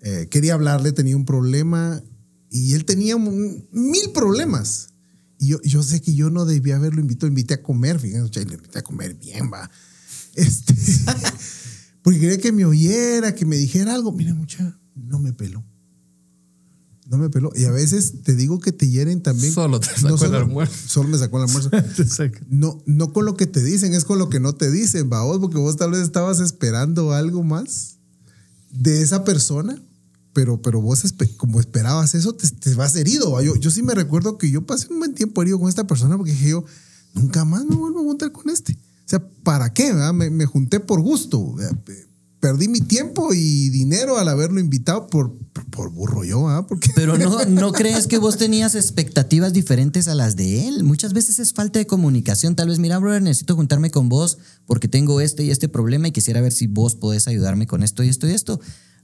eh, 0.00 0.28
quería 0.30 0.54
hablarle, 0.54 0.92
tenía 0.92 1.16
un 1.16 1.24
problema 1.24 2.02
y 2.50 2.74
él 2.74 2.84
tenía 2.84 3.16
un- 3.16 3.66
mil 3.72 4.10
problemas. 4.12 4.88
Y 5.38 5.48
yo, 5.48 5.62
yo 5.62 5.82
sé 5.82 6.00
que 6.02 6.14
yo 6.14 6.30
no 6.30 6.44
debía 6.44 6.76
haberlo 6.76 7.00
invitado, 7.00 7.28
invité 7.28 7.54
a 7.54 7.62
comer, 7.62 7.98
fíjense, 7.98 8.44
le 8.44 8.54
invité 8.56 8.78
a 8.80 8.82
comer 8.82 9.14
bien, 9.14 9.50
va. 9.52 9.70
Este, 10.34 10.74
porque 12.02 12.20
quería 12.20 12.38
que 12.38 12.52
me 12.52 12.64
oyera, 12.64 13.34
que 13.34 13.46
me 13.46 13.56
dijera 13.56 13.94
algo. 13.94 14.12
Mira, 14.12 14.34
mucha, 14.34 14.78
no 14.94 15.18
me 15.18 15.32
peló. 15.32 15.64
No 17.10 17.18
me 17.18 17.28
peló. 17.28 17.50
Y 17.56 17.64
a 17.64 17.70
veces 17.72 18.22
te 18.22 18.34
digo 18.36 18.60
que 18.60 18.70
te 18.72 18.88
hieren 18.88 19.20
también. 19.20 19.52
Solo 19.52 19.80
te 19.80 19.88
sacó 19.88 20.16
el 20.26 20.30
almuerzo. 20.36 20.74
Solo 20.88 21.08
me 21.08 21.18
sacó 21.18 21.38
el 21.38 21.48
almuerzo. 21.48 21.70
No, 22.48 22.80
no 22.86 23.12
con 23.12 23.24
lo 23.26 23.36
que 23.36 23.46
te 23.46 23.62
dicen, 23.62 23.92
es 23.94 24.04
con 24.04 24.18
lo 24.18 24.28
que 24.30 24.38
no 24.40 24.54
te 24.54 24.70
dicen, 24.70 25.10
va 25.12 25.22
vos, 25.24 25.38
porque 25.40 25.58
vos 25.58 25.76
tal 25.76 25.90
vez 25.90 26.00
estabas 26.02 26.38
esperando 26.40 27.12
algo 27.12 27.42
más 27.42 27.96
de 28.70 29.02
esa 29.02 29.24
persona, 29.24 29.82
pero, 30.32 30.62
pero 30.62 30.80
vos 30.80 31.04
espe- 31.04 31.36
como 31.36 31.58
esperabas 31.58 32.14
eso, 32.14 32.32
te, 32.34 32.48
te 32.48 32.74
vas 32.74 32.94
herido. 32.94 33.32
¿va? 33.32 33.42
Yo, 33.42 33.56
yo 33.56 33.70
sí 33.72 33.82
me 33.82 33.94
recuerdo 33.96 34.38
que 34.38 34.48
yo 34.48 34.64
pasé 34.64 34.86
un 34.92 35.00
buen 35.00 35.14
tiempo 35.14 35.42
herido 35.42 35.58
con 35.58 35.68
esta 35.68 35.88
persona 35.88 36.16
porque 36.16 36.30
dije 36.30 36.50
yo, 36.50 36.64
nunca 37.14 37.44
más 37.44 37.64
me 37.64 37.74
vuelvo 37.74 37.98
a 37.98 38.04
juntar 38.04 38.30
con 38.30 38.48
este. 38.50 38.74
O 38.74 39.08
sea, 39.10 39.28
¿para 39.42 39.72
qué? 39.74 39.92
Me, 40.14 40.30
me 40.30 40.46
junté 40.46 40.78
por 40.78 41.00
gusto. 41.00 41.56
¿va? 41.56 41.68
Perdí 42.40 42.68
mi 42.68 42.80
tiempo 42.80 43.34
y 43.34 43.68
dinero 43.68 44.16
al 44.16 44.26
haberlo 44.26 44.60
invitado 44.60 45.08
por, 45.08 45.36
por, 45.52 45.70
por 45.70 45.90
burro 45.90 46.24
yo, 46.24 46.48
¿ah? 46.48 46.66
Porque 46.66 46.90
Pero 46.94 47.18
no, 47.18 47.44
no 47.44 47.72
crees 47.74 48.06
que 48.06 48.16
vos 48.16 48.38
tenías 48.38 48.74
expectativas 48.74 49.52
diferentes 49.52 50.08
a 50.08 50.14
las 50.14 50.36
de 50.36 50.66
él. 50.66 50.82
Muchas 50.82 51.12
veces 51.12 51.38
es 51.38 51.52
falta 51.52 51.78
de 51.78 51.86
comunicación. 51.86 52.56
Tal 52.56 52.68
vez, 52.68 52.78
mira, 52.78 52.98
brother, 52.98 53.20
necesito 53.20 53.56
juntarme 53.56 53.90
con 53.90 54.08
vos 54.08 54.38
porque 54.64 54.88
tengo 54.88 55.20
este 55.20 55.44
y 55.44 55.50
este 55.50 55.68
problema 55.68 56.08
y 56.08 56.12
quisiera 56.12 56.40
ver 56.40 56.52
si 56.52 56.66
vos 56.66 56.94
podés 56.94 57.28
ayudarme 57.28 57.66
con 57.66 57.82
esto 57.82 58.02
y 58.02 58.08
esto 58.08 58.26
y 58.26 58.32
esto. 58.32 58.58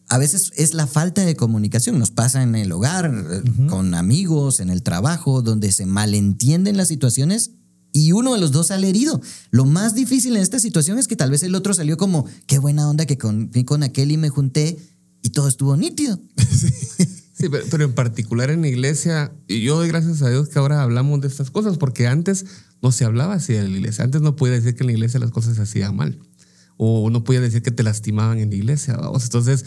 A 0.09 0.19
veces 0.19 0.53
es 0.57 0.73
la 0.73 0.87
falta 0.87 1.25
de 1.25 1.37
comunicación. 1.37 1.99
Nos 1.99 2.13
pasa 2.13 2.43
en 2.43 2.55
el 2.55 2.73
hogar, 2.73 3.13
eh, 3.13 3.43
con 3.69 3.95
amigos, 3.95 4.61
en 4.61 4.71
el 4.71 4.83
trabajo, 4.83 5.43
donde 5.43 5.73
se 5.73 5.85
malentienden 5.85 6.77
las 6.77 6.89
situaciones 6.89 7.51
y 7.97 8.13
uno 8.13 8.35
de 8.35 8.41
los 8.41 8.53
dos 8.53 8.67
sale 8.67 8.89
herido. 8.89 9.21
Lo 9.51 9.65
más 9.65 9.95
difícil 9.95 10.37
en 10.37 10.43
esta 10.43 10.59
situación 10.59 10.99
es 10.99 11.09
que 11.09 11.17
tal 11.17 11.31
vez 11.31 11.43
el 11.43 11.55
otro 11.55 11.73
salió 11.73 11.97
como, 11.97 12.27
qué 12.47 12.59
buena 12.59 12.89
onda 12.91 13.07
que 13.07 13.17
con, 13.17 13.51
con 13.65 13.83
aquel 13.83 14.11
y 14.13 14.17
me 14.19 14.29
junté 14.29 14.77
y 15.23 15.31
todo 15.31 15.49
estuvo 15.49 15.77
nítido. 15.77 16.21
Sí, 17.39 17.49
pero, 17.51 17.85
en 17.85 17.93
particular 17.93 18.49
en 18.51 18.63
la 18.63 18.69
iglesia, 18.69 19.31
y 19.47 19.61
yo 19.61 19.77
doy 19.77 19.89
gracias 19.89 20.23
a 20.23 20.31
Dios 20.31 20.49
que 20.49 20.59
ahora 20.59 20.83
hablamos 20.83 21.21
de 21.21 21.29
estas 21.29 21.51
cosas, 21.51 21.77
porque 21.77 22.07
antes 22.07 22.47
no 22.81 22.93
se 22.93 23.05
hablaba 23.05 23.35
así 23.35 23.53
de 23.53 23.63
la 23.69 23.77
iglesia. 23.77 24.05
Antes 24.05 24.23
no 24.23 24.37
podía 24.37 24.55
decir 24.55 24.75
que 24.75 24.85
en 24.85 24.87
la 24.87 24.93
iglesia 24.95 25.21
las 25.21 25.33
cosas 25.33 25.57
se 25.57 25.61
hacían 25.63 25.95
mal. 25.95 26.19
O 26.79 27.11
no 27.11 27.25
podía 27.25 27.43
decir 27.43 27.61
que 27.61 27.71
te 27.71 27.83
lastimaban 27.83 28.39
en 28.39 28.49
la 28.49 28.57
iglesia. 28.57 28.99
Entonces, 29.23 29.67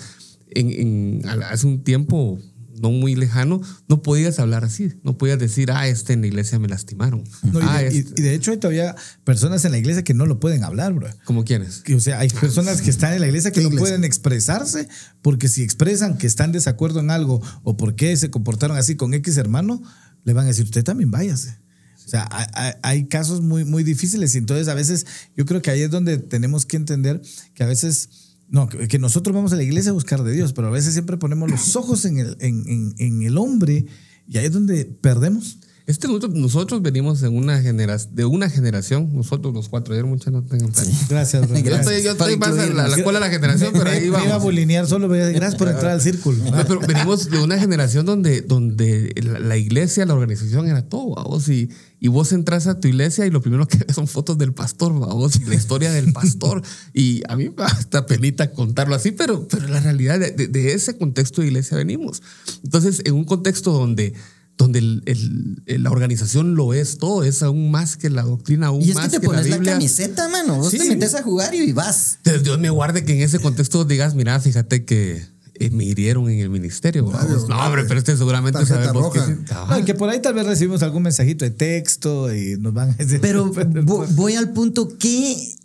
en, 0.50 0.72
en- 0.72 1.30
hace 1.44 1.68
un 1.68 1.84
tiempo, 1.84 2.40
no 2.82 2.92
muy 2.92 3.16
lejano, 3.16 3.62
no 3.88 4.02
podías 4.02 4.40
hablar 4.40 4.64
así. 4.64 4.94
No 5.04 5.18
podías 5.18 5.38
decir, 5.40 5.72
ah, 5.72 5.88
este 5.88 6.14
en 6.14 6.22
la 6.22 6.28
iglesia 6.28 6.60
me 6.60 6.68
lastimaron. 6.68 7.24
No, 7.44 7.60
y, 7.60 7.64
ah, 7.68 7.80
de, 7.80 7.88
este- 8.00 8.22
y 8.22 8.24
de 8.24 8.34
hecho 8.34 8.52
hay 8.52 8.58
todavía 8.58 8.96
personas 9.24 9.64
en 9.66 9.72
la 9.72 9.78
iglesia 9.78 10.04
que 10.04 10.14
no 10.14 10.26
lo 10.26 10.40
pueden 10.40 10.64
hablar, 10.64 10.94
bro. 10.94 11.08
¿Cómo 11.26 11.44
quieres? 11.44 11.82
Que, 11.82 11.96
o 11.96 12.00
sea, 12.00 12.20
hay 12.20 12.30
personas 12.30 12.82
que 12.82 12.90
están 12.90 13.14
en 13.14 13.22
la 13.22 13.28
iglesia 13.28 13.52
que 13.52 13.60
¿Qué 13.60 13.64
no 13.64 13.70
iglesia? 13.70 13.84
pueden 13.90 14.04
expresarse 14.04 14.88
porque 15.22 15.48
si 15.48 15.64
expresan 15.64 16.18
que 16.18 16.28
están 16.28 16.52
de 16.52 16.58
desacuerdo 16.60 17.00
en 17.00 17.12
algo 17.12 17.42
o 17.64 17.78
por 17.78 17.96
qué 17.96 18.16
se 18.18 18.30
comportaron 18.30 18.78
así 18.78 18.96
con 18.96 19.14
X 19.14 19.38
hermano, 19.38 19.82
le 20.24 20.34
van 20.34 20.46
a 20.46 20.48
decir, 20.50 20.66
usted 20.66 20.84
también 20.84 21.12
váyase. 21.12 21.58
O 22.06 22.10
sea, 22.10 22.28
hay, 22.32 22.46
hay- 22.54 22.74
hay 22.82 23.08
casos 23.08 23.42
muy, 23.42 23.66
muy 23.66 23.84
difíciles 23.84 24.34
y 24.34 24.40
entonces 24.40 24.68
a 24.68 24.74
veces 24.74 25.06
yo 25.38 25.46
creo 25.46 25.62
que 25.62 25.70
ahí 25.72 25.82
es 25.82 25.92
donde 25.92 26.18
tenemos 26.18 26.66
que 26.66 26.76
entender 26.78 27.22
que 27.54 27.64
a 27.64 27.68
veces, 27.68 28.10
no, 28.50 28.68
que, 28.68 29.00
nosotros 29.00 29.36
vamos 29.36 29.54
a 29.54 29.56
la 29.56 29.64
iglesia 29.64 29.92
a 29.92 29.94
buscar 29.94 30.24
de 30.24 30.32
Dios, 30.34 30.54
pero 30.54 30.68
a 30.68 30.72
veces 30.72 30.94
siempre 30.94 31.18
ponemos 31.18 31.50
los 31.50 31.76
ojos 31.76 32.06
en 32.06 32.18
el, 32.20 32.36
en, 32.40 32.64
en- 32.68 32.96
en 32.98 33.22
el 33.22 33.38
hombre 33.38 33.86
y 34.28 34.38
ahí 34.38 34.46
es 34.46 34.52
donde 34.52 34.86
perdemos. 34.86 35.60
Este, 35.90 36.08
nosotros, 36.08 36.36
nosotros 36.36 36.82
venimos 36.84 37.24
en 37.24 37.36
una 37.36 37.60
genera- 37.64 37.98
de 37.98 38.24
una 38.26 38.48
generación, 38.48 39.10
nosotros 39.12 39.52
los 39.56 39.70
cuatro, 39.70 39.94
ayer 39.96 40.06
muchas 40.06 40.32
no 40.32 40.44
tengan 40.44 40.72
pena. 40.72 40.92
Gracias, 41.10 41.48
bro. 41.50 41.58
Yo 41.58 41.64
Gracias 41.66 41.88
estoy, 41.88 42.04
yo 42.04 42.12
estoy 42.12 42.38
más 42.38 42.50
en 42.60 42.78
la, 42.78 42.88
la 42.88 42.96
escuela 42.96 43.20
de 43.20 43.26
la 43.26 43.32
generación, 43.32 43.74
pero 43.74 43.90
ahí 43.90 44.02
Me 44.02 44.06
iba 44.06 44.20
a 44.20 44.24
vamos. 44.26 44.44
bulinear 44.44 44.86
solo, 44.86 45.10
gracias 45.10 45.56
por 45.56 45.68
entrar 45.70 45.94
al 45.94 46.02
círculo. 46.02 46.38
No, 46.46 46.64
pero 46.68 46.80
venimos 46.82 47.32
de 47.32 47.40
una 47.42 47.58
generación 47.58 48.06
donde, 48.06 48.42
donde 48.42 49.14
la, 49.24 49.40
la 49.40 49.58
iglesia, 49.58 50.06
la 50.06 50.14
organización 50.14 50.68
era 50.68 50.84
todo, 50.88 51.16
vos 51.24 51.50
y, 51.50 51.70
y 52.00 52.08
vos 52.08 52.34
entras 52.34 52.68
a 52.68 52.80
tu 52.80 52.88
iglesia 52.88 53.26
y 53.26 53.32
lo 53.32 53.42
primero 53.42 53.68
que 53.68 53.80
ves 53.80 53.96
son 53.96 54.08
fotos 54.08 54.38
del 54.38 54.54
pastor, 54.54 54.94
vos 54.94 55.38
y 55.38 55.46
la 55.46 55.56
historia 55.56 55.92
del 55.92 56.14
pastor. 56.14 56.62
y 56.94 57.24
a 57.28 57.36
mí 57.36 57.50
me 57.50 57.56
da 57.56 57.66
hasta 57.66 58.06
penita 58.06 58.52
contarlo 58.52 58.94
así, 58.94 59.12
pero, 59.12 59.48
pero 59.48 59.68
la 59.68 59.80
realidad 59.80 60.20
de, 60.20 60.30
de- 60.30 60.48
de 60.50 60.74
ese 60.74 60.98
contexto 61.00 61.42
de 61.42 61.48
iglesia 61.48 61.78
venimos. 61.78 62.22
Entonces, 62.64 63.02
en 63.06 63.16
un 63.16 63.24
contexto 63.26 63.72
donde 63.72 64.14
donde 64.60 64.78
el- 64.80 65.02
el- 65.08 65.64
el- 65.66 65.84
la 65.84 65.90
organización 65.90 66.54
lo 66.56 66.74
es 66.76 66.98
todo, 67.00 67.24
es 67.24 67.42
aún 67.42 67.72
más 67.72 67.96
que 67.98 68.10
la 68.12 68.22
doctrina, 68.22 68.68
aún 68.68 68.82
Y 68.84 68.90
es 68.90 68.96
más 68.96 69.06
que 69.06 69.12
te 69.14 69.22
que 69.22 69.26
pones 69.28 69.46
la 69.46 69.50
la, 69.52 69.56
Biblia. 69.56 69.74
camiseta, 69.74 70.28
mano. 70.30 70.58
Vos 70.58 70.70
Sí. 70.70 70.78
te 70.78 70.90
metes 70.90 71.16
a 71.16 71.24
jugar 71.24 71.56
y 71.56 71.72
vas. 71.72 72.18
Entonces, 72.18 72.44
Dios 72.44 72.60
me 72.60 72.70
guarde 72.70 73.04
que 73.06 73.14
en 73.16 73.22
ese 73.22 73.40
contexto 73.40 73.86
digas, 73.86 74.14
mira, 74.14 74.40
fíjate 74.40 74.86
que 74.86 75.26
eh, 75.62 75.70
me 75.72 75.84
hirieron 75.84 76.30
en 76.30 76.40
el 76.40 76.50
ministerio. 76.50 77.04
vamos. 77.06 77.50
No, 77.50 77.58
hombre, 77.66 77.84
pero 77.86 78.00
este 78.00 78.16
seguramente 78.16 78.66
sabemos 78.66 79.12
que 79.14 79.20
sí. 79.22 79.34
No, 79.70 79.84
que 79.86 79.94
por 79.94 80.10
ahí 80.10 80.22
tal 80.22 80.34
vez 80.34 80.46
recibimos 80.46 80.84
algún 80.84 81.04
mensajito 81.04 81.44
de 81.44 81.52
texto 81.52 82.34
y 82.34 82.56
nos 82.60 82.74
van 82.74 82.92
a 82.92 82.94
decir. 82.94 83.20
Pero 83.22 83.52
vo- 83.54 84.08
voy 84.16 84.36
al 84.36 84.52
punto, 84.54 84.88
¿qué, 84.98 85.56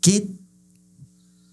qué, 0.00 0.26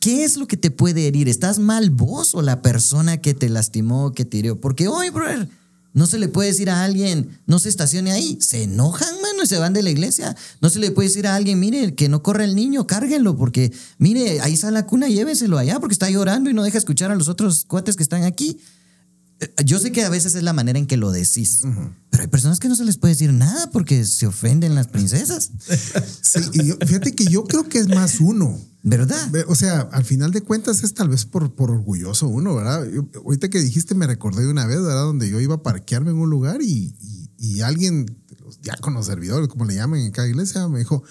¿qué 0.07 0.23
es 0.23 0.37
lo 0.37 0.47
que 0.47 0.55
te 0.55 0.71
puede 0.71 1.05
herir? 1.05 1.27
¿Estás 1.27 1.59
mal 1.59 1.89
vos 1.89 2.33
o 2.33 2.41
la 2.41 2.61
persona 2.61 3.17
que 3.17 3.33
te 3.33 3.49
lastimó, 3.49 4.13
que 4.13 4.23
te 4.23 4.37
hirió? 4.37 4.61
Porque 4.61 4.87
hoy, 4.87 5.09
brother, 5.09 5.49
no 5.93 6.05
se 6.07 6.17
le 6.17 6.29
puede 6.29 6.47
decir 6.47 6.69
a 6.69 6.85
alguien, 6.85 7.39
no 7.45 7.59
se 7.59 7.67
estacione 7.67 8.13
ahí. 8.13 8.37
Se 8.39 8.63
enojan, 8.63 9.13
mano, 9.21 9.43
y 9.43 9.47
se 9.47 9.57
van 9.57 9.73
de 9.73 9.83
la 9.83 9.89
iglesia. 9.89 10.33
No 10.61 10.69
se 10.69 10.79
le 10.79 10.91
puede 10.91 11.09
decir 11.09 11.27
a 11.27 11.35
alguien, 11.35 11.59
mire, 11.59 11.93
que 11.93 12.07
no 12.07 12.23
corre 12.23 12.45
el 12.45 12.55
niño, 12.55 12.87
cárguenlo, 12.87 13.35
porque, 13.35 13.73
mire, 13.97 14.39
ahí 14.39 14.53
está 14.53 14.71
la 14.71 14.85
cuna, 14.85 15.09
lléveselo 15.09 15.57
allá, 15.57 15.81
porque 15.81 15.91
está 15.91 16.09
llorando 16.09 16.49
y 16.49 16.53
no 16.53 16.63
deja 16.63 16.77
escuchar 16.77 17.11
a 17.11 17.15
los 17.15 17.27
otros 17.27 17.65
cuates 17.65 17.97
que 17.97 18.03
están 18.03 18.23
aquí. 18.23 18.59
Eh, 19.41 19.51
Yo 19.65 19.77
sé 19.79 19.91
que 19.91 20.03
a 20.05 20.09
veces 20.09 20.35
es 20.35 20.43
la 20.43 20.53
manera 20.53 20.79
en 20.79 20.87
que 20.87 20.95
lo 20.95 21.11
decís, 21.11 21.63
pero 22.11 22.23
hay 22.23 22.29
personas 22.29 22.61
que 22.61 22.69
no 22.69 22.77
se 22.77 22.85
les 22.85 22.97
puede 22.97 23.13
decir 23.13 23.33
nada 23.33 23.69
porque 23.71 24.05
se 24.05 24.25
ofenden 24.25 24.73
las 24.73 24.87
princesas, 24.87 25.51
Sí, 26.21 26.39
y 26.53 26.67
yo- 26.67 26.77
fíjate 26.85 27.13
que 27.13 27.25
yo 27.25 27.43
creo 27.43 27.67
que 27.67 27.79
es 27.79 27.89
más 27.89 28.21
uno. 28.21 28.57
¿Verdad? 28.89 29.29
Ve, 29.31 29.43
O 29.47 29.55
sea, 29.55 29.81
al 29.81 30.03
final 30.05 30.31
de 30.31 30.41
cuentas 30.41 30.83
es 30.83 30.93
tal 30.93 31.09
vez 31.09 31.25
por, 31.25 31.53
por 31.53 31.71
orgulloso 31.71 32.27
uno, 32.27 32.55
¿verdad? 32.55 32.85
Yo- 32.89 33.07
ahorita 33.23 33.49
que 33.49 33.59
dijiste 33.59 33.93
me 33.95 34.07
recordé 34.07 34.43
de 34.45 34.51
una 34.51 34.65
vez, 34.65 34.81
¿verdad? 34.81 35.03
Donde 35.03 35.29
yo 35.29 35.39
iba 35.39 35.55
a 35.55 35.63
parquearme 35.63 36.11
en 36.11 36.17
un 36.17 36.29
lugar 36.29 36.61
y, 36.61 36.95
y- 36.99 37.29
y 37.37 37.61
alguien, 37.61 38.17
los 38.43 38.61
diáconos, 38.61 39.05
servidores, 39.05 39.47
como 39.49 39.65
le 39.65 39.75
llaman 39.75 39.99
en 39.99 40.11
cada 40.11 40.27
iglesia, 40.27 40.67
me 40.67 40.79
dijo, 40.79 41.03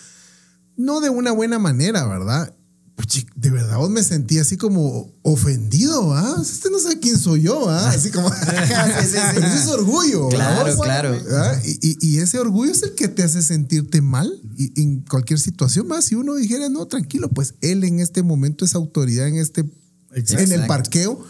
no 0.76 1.00
de 1.00 1.10
una 1.10 1.30
buena 1.32 1.58
manera, 1.58 2.06
¿verdad? 2.06 2.55
Puchi, 2.96 3.26
de 3.36 3.50
verdad 3.50 3.78
me 3.88 4.02
sentí 4.02 4.38
así 4.38 4.56
como 4.56 5.12
ofendido, 5.22 6.14
¿ah? 6.14 6.36
Usted 6.40 6.70
no 6.70 6.78
sabe 6.78 6.98
quién 6.98 7.18
soy 7.18 7.42
yo, 7.42 7.68
¿ah? 7.68 7.90
Así 7.90 8.10
como... 8.10 8.30
sí, 8.32 9.06
sí. 9.10 9.16
Es 9.44 9.68
orgullo. 9.68 10.28
Claro, 10.30 10.64
¿verdad? 10.64 10.82
claro. 10.82 11.18
¿Ah? 11.30 11.60
Y, 11.62 11.98
y- 12.00 12.18
ese 12.18 12.38
orgullo 12.38 12.72
es 12.72 12.82
el 12.82 12.94
que 12.94 13.08
te 13.08 13.22
hace 13.22 13.42
sentirte 13.42 14.00
mal 14.00 14.32
y, 14.56 14.80
en 14.80 15.02
cualquier 15.02 15.38
situación 15.38 15.86
más. 15.86 16.06
Si 16.06 16.14
uno 16.14 16.34
dijera, 16.36 16.70
no, 16.70 16.86
tranquilo, 16.86 17.28
pues 17.28 17.54
él 17.60 17.84
en 17.84 18.00
este 18.00 18.22
momento 18.22 18.64
es 18.64 18.74
autoridad 18.74 19.28
en 19.28 19.36
este 19.36 19.66
en 20.14 20.52
el 20.52 20.66
parqueo. 20.66 21.22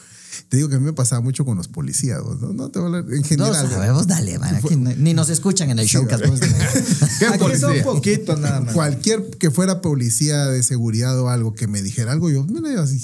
Te 0.48 0.56
digo 0.56 0.68
que 0.68 0.76
a 0.76 0.78
mí 0.78 0.84
me 0.84 0.92
pasaba 0.92 1.20
mucho 1.20 1.44
con 1.44 1.56
los 1.56 1.68
policías. 1.68 2.20
¿no? 2.40 2.52
No 2.52 2.70
te 2.70 2.78
voy 2.78 2.92
a 2.92 2.98
hablar 2.98 3.12
en 3.12 3.20
No 3.20 3.26
general. 3.26 3.70
sabemos, 3.70 4.06
dale, 4.06 4.38
man, 4.38 4.54
aquí 4.56 4.76
no- 4.76 4.94
ni 4.96 5.14
nos 5.14 5.28
escuchan 5.30 5.70
en 5.70 5.78
el 5.78 5.86
showcast. 5.86 6.24
¿Qué 7.18 7.26
Aquí 7.26 7.56
son 7.58 7.74
poquitos 7.82 8.38
nada 8.38 8.60
más. 8.60 8.74
Cualquier 8.74 9.28
que 9.38 9.50
fuera 9.50 9.80
policía 9.80 10.46
de 10.46 10.62
seguridad 10.62 11.18
o 11.20 11.28
algo 11.28 11.54
que 11.54 11.66
me 11.66 11.82
dijera 11.82 12.12
algo, 12.12 12.30
yo, 12.30 12.44
mira, 12.44 12.72
yo 12.72 12.82
así. 12.82 13.00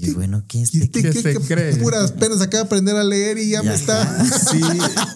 Y 0.00 0.10
bueno, 0.12 0.44
¿qué 0.46 0.62
es 0.62 0.74
¿y 0.74 0.82
este? 0.82 1.02
¿Qué 1.02 1.10
qué- 1.10 1.22
se 1.22 1.32
qué 1.34 1.40
cree? 1.40 1.76
puras 1.76 2.12
penas 2.12 2.40
acaba 2.40 2.62
de 2.62 2.66
aprender 2.66 2.96
a 2.96 3.04
leer 3.04 3.38
y 3.38 3.50
ya, 3.50 3.62
Ya 3.62 3.70
me 3.70 3.74
está. 3.74 4.24
Sí. 4.50 4.60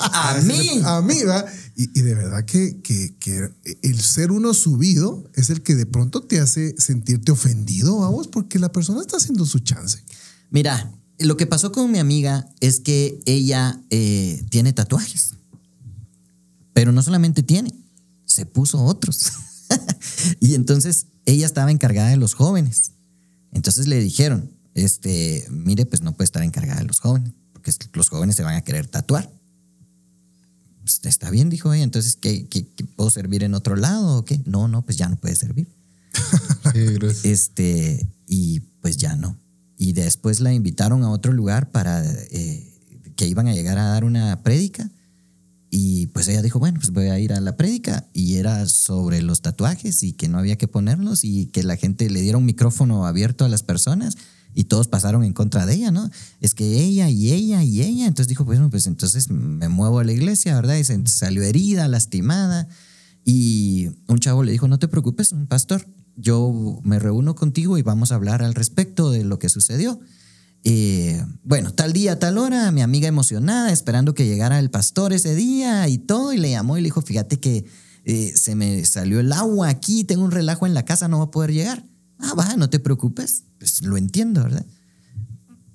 A 0.00 0.40
mí. 0.44 0.80
A 0.84 1.00
mí, 1.02 1.22
¿va? 1.24 1.44
Y, 1.76 1.98
y 1.98 2.02
de 2.02 2.14
verdad 2.14 2.44
que, 2.44 2.80
que- 2.82 3.14
que 3.18 3.50
el 3.82 4.00
ser 4.00 4.32
uno 4.32 4.52
subido 4.54 5.24
es 5.34 5.50
el 5.50 5.62
que 5.62 5.74
de 5.74 5.86
pronto 5.86 6.22
te 6.22 6.40
hace 6.40 6.74
sentirte 6.78 7.32
ofendido, 7.32 7.98
vamos, 7.98 8.28
porque 8.28 8.58
la 8.58 8.72
persona 8.72 9.00
está 9.00 9.16
haciendo 9.18 9.46
su 9.46 9.60
chance. 9.60 9.98
Mira, 10.50 10.92
lo 11.20 11.36
que 11.36 11.46
pasó 11.46 11.72
con 11.72 11.90
mi 11.90 11.98
amiga 11.98 12.48
es 12.60 12.80
que 12.80 13.20
ella 13.26 13.80
eh, 13.90 14.44
tiene 14.50 14.72
tatuajes. 14.72 15.34
Pero 16.72 16.92
no 16.92 17.02
solamente 17.02 17.42
tiene, 17.42 17.72
se 18.24 18.46
puso 18.46 18.82
otros. 18.84 19.32
y 20.40 20.54
entonces 20.54 21.06
ella 21.26 21.46
estaba 21.46 21.70
encargada 21.70 22.10
de 22.10 22.16
los 22.16 22.34
jóvenes. 22.34 22.92
Entonces 23.52 23.86
le 23.86 24.00
dijeron, 24.00 24.50
este, 24.74 25.46
mire, 25.50 25.84
pues 25.86 26.02
no 26.02 26.12
puede 26.12 26.24
estar 26.26 26.42
encargada 26.42 26.80
de 26.80 26.86
los 26.86 27.00
jóvenes, 27.00 27.32
porque 27.52 27.72
los 27.92 28.08
jóvenes 28.08 28.36
se 28.36 28.42
van 28.42 28.54
a 28.54 28.62
querer 28.62 28.86
tatuar. 28.86 29.30
Pues, 30.80 31.00
está 31.04 31.30
bien, 31.30 31.50
dijo 31.50 31.72
ella. 31.72 31.84
Entonces, 31.84 32.16
¿qué, 32.16 32.46
qué- 32.48 32.66
qué, 32.74 32.84
puedo 32.84 33.10
servir 33.10 33.42
en 33.44 33.54
otro 33.54 33.76
lado 33.76 34.18
o 34.18 34.24
qué? 34.24 34.40
No, 34.46 34.68
no, 34.68 34.82
pues 34.82 34.96
ya 34.96 35.08
no 35.08 35.16
puede 35.16 35.36
servir. 35.36 35.68
Sí. 36.72 36.96
Este, 37.24 38.06
y 38.28 38.60
pues 38.80 38.96
ya 38.96 39.16
no. 39.16 39.36
Y 39.80 39.94
después 39.94 40.40
la 40.40 40.52
invitaron 40.52 41.04
a 41.04 41.10
otro 41.10 41.32
lugar 41.32 41.70
para 41.70 42.04
eh, 42.04 42.70
que 43.16 43.26
iban 43.26 43.48
a 43.48 43.54
llegar 43.54 43.78
a 43.78 43.84
dar 43.84 44.04
una 44.04 44.42
prédica. 44.42 44.90
Y 45.70 46.08
pues 46.08 46.28
ella 46.28 46.42
dijo, 46.42 46.58
bueno, 46.58 46.78
pues 46.78 46.92
voy 46.92 47.06
a 47.06 47.18
ir 47.18 47.32
a 47.32 47.40
la 47.40 47.56
prédica. 47.56 48.06
Y 48.12 48.34
era 48.34 48.68
sobre 48.68 49.22
los 49.22 49.40
tatuajes 49.40 50.02
y 50.02 50.12
que 50.12 50.28
no 50.28 50.36
había 50.36 50.58
que 50.58 50.68
ponerlos 50.68 51.24
y 51.24 51.46
que 51.46 51.62
la 51.62 51.78
gente 51.78 52.10
le 52.10 52.20
diera 52.20 52.36
un 52.36 52.44
micrófono 52.44 53.06
abierto 53.06 53.46
a 53.46 53.48
las 53.48 53.62
personas 53.62 54.18
y 54.54 54.64
todos 54.64 54.86
pasaron 54.86 55.24
en 55.24 55.32
contra 55.32 55.64
de 55.64 55.76
ella, 55.76 55.90
¿no? 55.90 56.10
Es 56.42 56.54
que 56.54 56.82
ella 56.82 57.08
y 57.08 57.32
ella 57.32 57.62
y 57.62 57.80
ella. 57.80 58.04
Entonces 58.04 58.28
dijo, 58.28 58.44
bueno, 58.44 58.68
pues 58.68 58.86
entonces 58.86 59.30
me 59.30 59.70
muevo 59.70 60.00
a 60.00 60.04
la 60.04 60.12
iglesia, 60.12 60.56
¿verdad? 60.56 60.76
Y 60.76 60.84
se 60.84 61.06
salió 61.06 61.42
herida, 61.42 61.88
lastimada. 61.88 62.68
Y 63.24 63.88
un 64.08 64.18
chavo 64.18 64.42
le 64.42 64.52
dijo, 64.52 64.68
no 64.68 64.78
te 64.78 64.88
preocupes, 64.88 65.32
un 65.32 65.46
pastor, 65.46 65.86
yo 66.20 66.80
me 66.82 66.98
reúno 66.98 67.34
contigo 67.34 67.78
y 67.78 67.82
vamos 67.82 68.12
a 68.12 68.16
hablar 68.16 68.42
al 68.42 68.54
respecto 68.54 69.10
de 69.10 69.24
lo 69.24 69.38
que 69.38 69.48
sucedió. 69.48 70.00
Eh, 70.62 71.24
bueno, 71.42 71.72
tal 71.72 71.92
día, 71.92 72.18
tal 72.18 72.36
hora, 72.36 72.70
mi 72.70 72.82
amiga 72.82 73.08
emocionada, 73.08 73.72
esperando 73.72 74.14
que 74.14 74.26
llegara 74.26 74.58
el 74.58 74.70
pastor 74.70 75.12
ese 75.12 75.34
día 75.34 75.88
y 75.88 75.98
todo, 75.98 76.32
y 76.32 76.38
le 76.38 76.50
llamó 76.50 76.76
y 76.76 76.82
le 76.82 76.86
dijo, 76.86 77.00
fíjate 77.00 77.40
que 77.40 77.64
eh, 78.04 78.32
se 78.36 78.54
me 78.54 78.84
salió 78.84 79.20
el 79.20 79.32
agua 79.32 79.68
aquí, 79.68 80.04
tengo 80.04 80.24
un 80.24 80.30
relajo 80.30 80.66
en 80.66 80.74
la 80.74 80.84
casa, 80.84 81.08
no 81.08 81.18
va 81.18 81.24
a 81.24 81.30
poder 81.30 81.52
llegar. 81.52 81.84
Ah, 82.18 82.34
va, 82.34 82.56
no 82.56 82.68
te 82.68 82.78
preocupes, 82.78 83.44
pues 83.58 83.82
lo 83.82 83.96
entiendo, 83.96 84.42
¿verdad? 84.42 84.66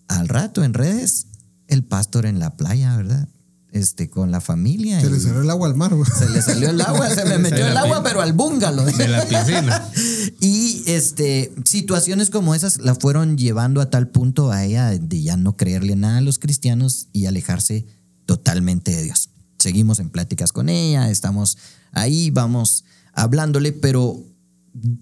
Al 0.08 0.27
rato 0.27 0.63
en 0.63 0.75
redes, 0.75 1.27
el 1.67 1.84
pastor 1.84 2.27
en 2.27 2.38
la 2.38 2.55
playa, 2.55 2.95
¿verdad? 2.95 3.27
Este, 3.71 4.10
con 4.10 4.31
la 4.31 4.39
familia. 4.39 5.01
Se 5.01 5.10
le 5.10 5.19
salió 5.19 5.41
el 5.41 5.49
agua 5.49 5.67
al 5.67 5.75
mar. 5.75 5.93
güey. 5.93 6.10
se 6.10 6.29
le 6.29 6.41
salió 6.41 6.69
el 6.69 6.79
agua, 6.79 7.10
se 7.10 7.25
me 7.25 7.38
metió 7.39 7.65
el 7.65 7.75
agua, 7.75 8.03
pero 8.03 8.21
al 8.21 8.34
búngalo. 8.34 8.86
De 8.86 9.08
la 9.08 9.25
piscina. 9.25 9.89
Y 10.39 10.83
este, 10.88 11.53
situaciones 11.65 12.29
como 12.29 12.55
esas 12.55 12.77
la 12.77 12.95
fueron 12.95 13.38
llevando 13.38 13.81
a 13.81 13.89
tal 13.89 14.09
punto 14.09 14.51
a 14.51 14.63
ella 14.63 14.89
de 14.91 15.21
ya 15.21 15.38
no 15.38 15.57
creerle 15.57 15.95
nada 15.95 16.17
a 16.17 16.21
los 16.21 16.39
cristianos 16.39 17.07
y 17.13 17.25
alejarse 17.25 17.85
totalmente 18.25 18.91
de 18.95 19.03
Dios. 19.03 19.29
Seguimos 19.57 19.99
en 19.99 20.09
pláticas 20.09 20.51
con 20.51 20.69
ella, 20.69 21.09
estamos 21.09 21.57
ahí, 21.91 22.29
vamos 22.29 22.85
hablándole, 23.13 23.71
pero 23.71 24.23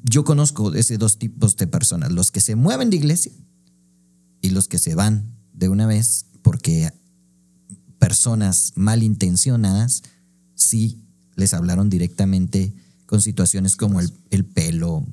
yo 0.04 0.24
conozco 0.24 0.74
esos 0.74 1.00
dos 1.00 1.18
tipos 1.18 1.58
de 1.58 1.68
personas, 1.68 2.12
los 2.12 2.32
que 2.32 2.42
se 2.42 2.56
mueven 2.56 2.90
de 2.90 2.98
iglesia 2.98 3.32
y 4.42 4.52
los 4.52 4.68
que 4.68 4.78
se 4.78 4.96
van 4.96 5.36
de 5.54 5.70
una 5.70 5.88
vez 5.88 6.28
porque 6.42 6.92
personas 7.98 8.74
malintencionadas 8.76 10.04
sí 10.56 11.04
les 11.36 11.54
hablaron 11.54 11.90
directamente 11.90 12.74
con 13.06 13.22
situaciones 13.22 13.76
como 13.76 14.00
el, 14.00 14.12
el 14.30 14.46
pelo, 14.46 15.06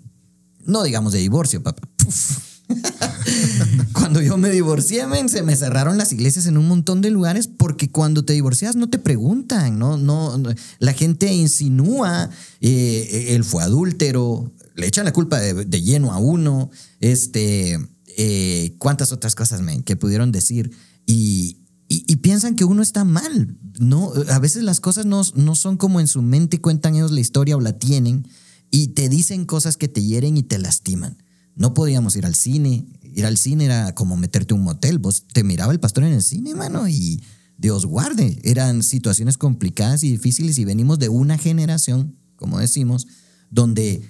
no 0.64 0.83
digamos 0.83 1.12
de 1.12 1.18
divorcio, 1.18 1.62
papá. 1.62 1.88
Cuando 3.92 4.20
yo 4.20 4.37
me 4.37 4.50
divorcié, 4.50 5.07
men, 5.07 5.29
se 5.29 5.42
me 5.42 5.57
cerraron 5.57 5.98
las 5.98 6.12
iglesias 6.12 6.46
en 6.46 6.57
un 6.57 6.68
montón 6.68 7.00
de 7.00 7.11
lugares 7.11 7.48
porque 7.48 7.90
cuando 7.90 8.24
te 8.24 8.33
divorcias 8.33 8.76
no 8.76 8.88
te 8.88 8.98
preguntan, 8.98 9.79
no, 9.79 9.96
no, 9.96 10.38
no. 10.38 10.50
la 10.79 10.92
gente 10.92 11.33
insinúa, 11.33 12.31
eh, 12.61 13.26
él 13.31 13.44
fue 13.44 13.62
adúltero, 13.62 14.53
le 14.76 14.87
echan 14.87 15.05
la 15.05 15.12
culpa 15.12 15.38
de, 15.40 15.64
de 15.64 15.83
lleno 15.83 16.12
a 16.12 16.18
uno, 16.18 16.70
este, 17.00 17.79
eh, 18.16 18.74
cuántas 18.79 19.12
otras 19.12 19.35
cosas, 19.35 19.62
men, 19.62 19.83
que 19.83 19.96
pudieron 19.96 20.33
decir 20.33 20.70
y, 21.07 21.60
y, 21.92 22.16
piensan 22.16 22.55
que 22.55 22.64
uno 22.64 22.83
está 22.83 23.05
mal. 23.05 23.59
No, 23.81 24.12
a 24.29 24.38
veces 24.38 24.62
las 24.62 24.79
cosas 24.79 25.07
no, 25.07 25.22
no 25.35 25.57
son 25.57 25.76
como 25.76 25.98
en 25.98 26.07
su 26.07 26.22
mente 26.22 26.61
cuentan 26.61 26.94
ellos 26.94 27.11
la 27.11 27.18
historia 27.18 27.57
o 27.57 27.61
la 27.61 27.81
tienen 27.81 28.29
y 28.70 28.88
te 28.88 29.09
dicen 29.09 29.44
cosas 29.44 29.76
que 29.76 29.88
te 29.88 30.00
hieren 30.00 30.37
y 30.37 30.44
te 30.44 30.59
lastiman. 30.59 31.18
No 31.57 31.74
podíamos 31.74 32.14
ir 32.14 32.26
al 32.26 32.37
cine. 32.37 32.87
Ir 33.03 33.26
al 33.26 33.37
cine 33.37 33.64
era 33.64 33.92
como 33.96 34.16
meterte 34.16 34.55
a 34.55 34.57
un 34.57 34.62
motel. 34.62 35.00
Vos 35.00 35.26
te 35.33 35.42
miraba 35.42 35.72
el 35.72 35.81
pastor 35.81 36.05
en 36.05 36.12
el 36.12 36.22
cine, 36.22 36.55
mano, 36.55 36.87
y 36.88 37.24
Dios 37.59 37.87
guarde. 37.87 38.38
Eran 38.44 38.85
situaciones 38.85 39.37
complicadas 39.37 40.05
y 40.05 40.12
difíciles 40.12 40.59
y 40.59 40.64
venimos 40.64 41.00
de 41.00 41.09
una 41.09 41.38
generación, 41.38 42.16
como 42.37 42.61
decimos, 42.61 43.09
donde 43.50 44.03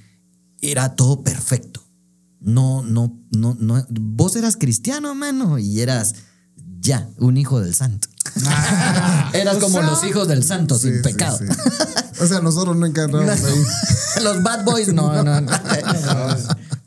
era 0.60 0.96
todo 0.96 1.24
perfecto. 1.24 1.82
No, 2.40 2.82
no, 2.82 3.18
no, 3.30 3.56
no. 3.58 3.86
Vos 3.88 4.36
eras 4.36 4.58
cristiano, 4.58 5.14
mano, 5.14 5.58
y 5.58 5.80
eras 5.80 6.14
ya 6.80 7.08
un 7.18 7.36
hijo 7.36 7.60
del 7.60 7.74
santo. 7.74 8.08
eras 9.32 9.56
como 9.58 9.80
los 9.82 10.04
hijos 10.04 10.28
del 10.28 10.42
santo, 10.44 10.78
Sí, 10.78 10.90
sin 10.92 11.02
pecado. 11.02 11.38
sí. 11.38 11.44
O 12.20 12.26
sea, 12.26 12.40
nosotros 12.40 12.76
no 12.76 12.86
encarnamos 12.86 13.28
ahí. 13.30 13.54
Los 14.22 14.42
bad 14.42 14.64
boys, 14.64 14.92
no, 14.92 15.22
no, 15.24 15.40
no. 15.40 15.50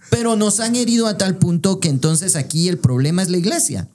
Pero 0.09 0.35
nos 0.35 0.59
han 0.59 0.75
herido 0.75 1.07
a 1.07 1.17
tal 1.17 1.37
punto 1.37 1.79
que 1.79 1.89
entonces 1.89 2.35
aquí 2.35 2.67
el 2.69 2.77
problema 2.77 3.23
es 3.23 3.29
la 3.29 3.37
iglesia. 3.37 3.89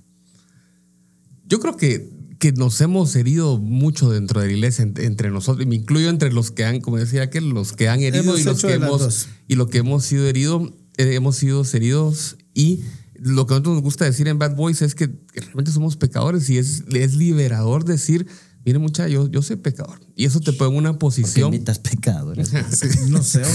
Yo 1.46 1.60
creo 1.60 1.76
que, 1.76 2.10
que 2.38 2.52
nos 2.52 2.80
hemos 2.80 3.14
herido 3.16 3.58
mucho 3.58 4.10
dentro 4.10 4.40
de 4.40 4.48
la 4.48 4.52
iglesia, 4.52 4.82
en- 4.82 4.94
entre 4.98 5.30
nosotros, 5.30 5.64
y 5.64 5.68
me 5.68 5.76
incluyo 5.76 6.10
entre 6.10 6.32
los 6.32 6.50
que 6.50 6.64
han, 6.64 6.80
como 6.80 6.96
decía 6.96 7.22
aquel, 7.22 7.50
los 7.50 7.72
que 7.72 7.88
han 7.88 8.00
herido 8.00 8.22
Hemos 8.24 8.40
y 8.40 8.44
los 8.44 8.60
que 8.60 8.72
hemos, 8.74 9.28
y 9.46 9.54
lo 9.54 9.68
que 9.68 9.78
hemos 9.78 10.04
sido 10.04 10.26
herido, 10.26 10.74
eh, 10.96 11.14
hemos 11.14 11.36
sido 11.36 11.62
heridos 11.72 12.36
y 12.54 12.80
lo 13.20 13.46
que 13.46 13.54
a 13.54 13.56
nosotros 13.56 13.74
nos 13.74 13.82
gusta 13.82 14.04
decir 14.04 14.28
en 14.28 14.38
Bad 14.38 14.54
Boys 14.54 14.82
es 14.82 14.94
que, 14.94 15.10
realmente 15.34 15.72
somos 15.72 15.96
pecadores 15.96 16.48
y 16.50 16.58
es, 16.58 16.84
es 16.92 17.14
liberador 17.14 17.84
decir, 17.84 18.26
mire 18.64 18.78
mucha, 18.78 19.08
yo, 19.08 19.28
yo 19.28 19.42
soy 19.42 19.56
pecador. 19.56 20.00
Y 20.14 20.24
eso 20.24 20.40
te 20.40 20.52
pone 20.52 20.72
en 20.72 20.76
una 20.78 20.98
posición... 20.98 21.54
imitas 21.54 21.78
pecadores. 21.78 22.52
No 23.08 23.22
sé. 23.22 23.42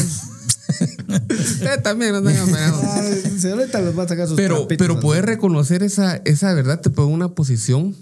Eh, 1.61 1.77
también, 1.83 2.13
no 2.13 2.23
tengan 2.23 2.49
los 2.49 3.99
va 3.99 4.03
a 4.03 4.07
sacar 4.07 4.27
sus 4.27 4.37
Pero, 4.37 4.67
pero 4.67 4.99
poder 5.01 5.25
reconocer 5.25 5.83
esa, 5.83 6.15
esa 6.25 6.53
verdad 6.53 6.79
te 6.79 6.89
pone 6.89 7.09
en 7.09 7.15
una 7.15 7.35
posición 7.35 7.95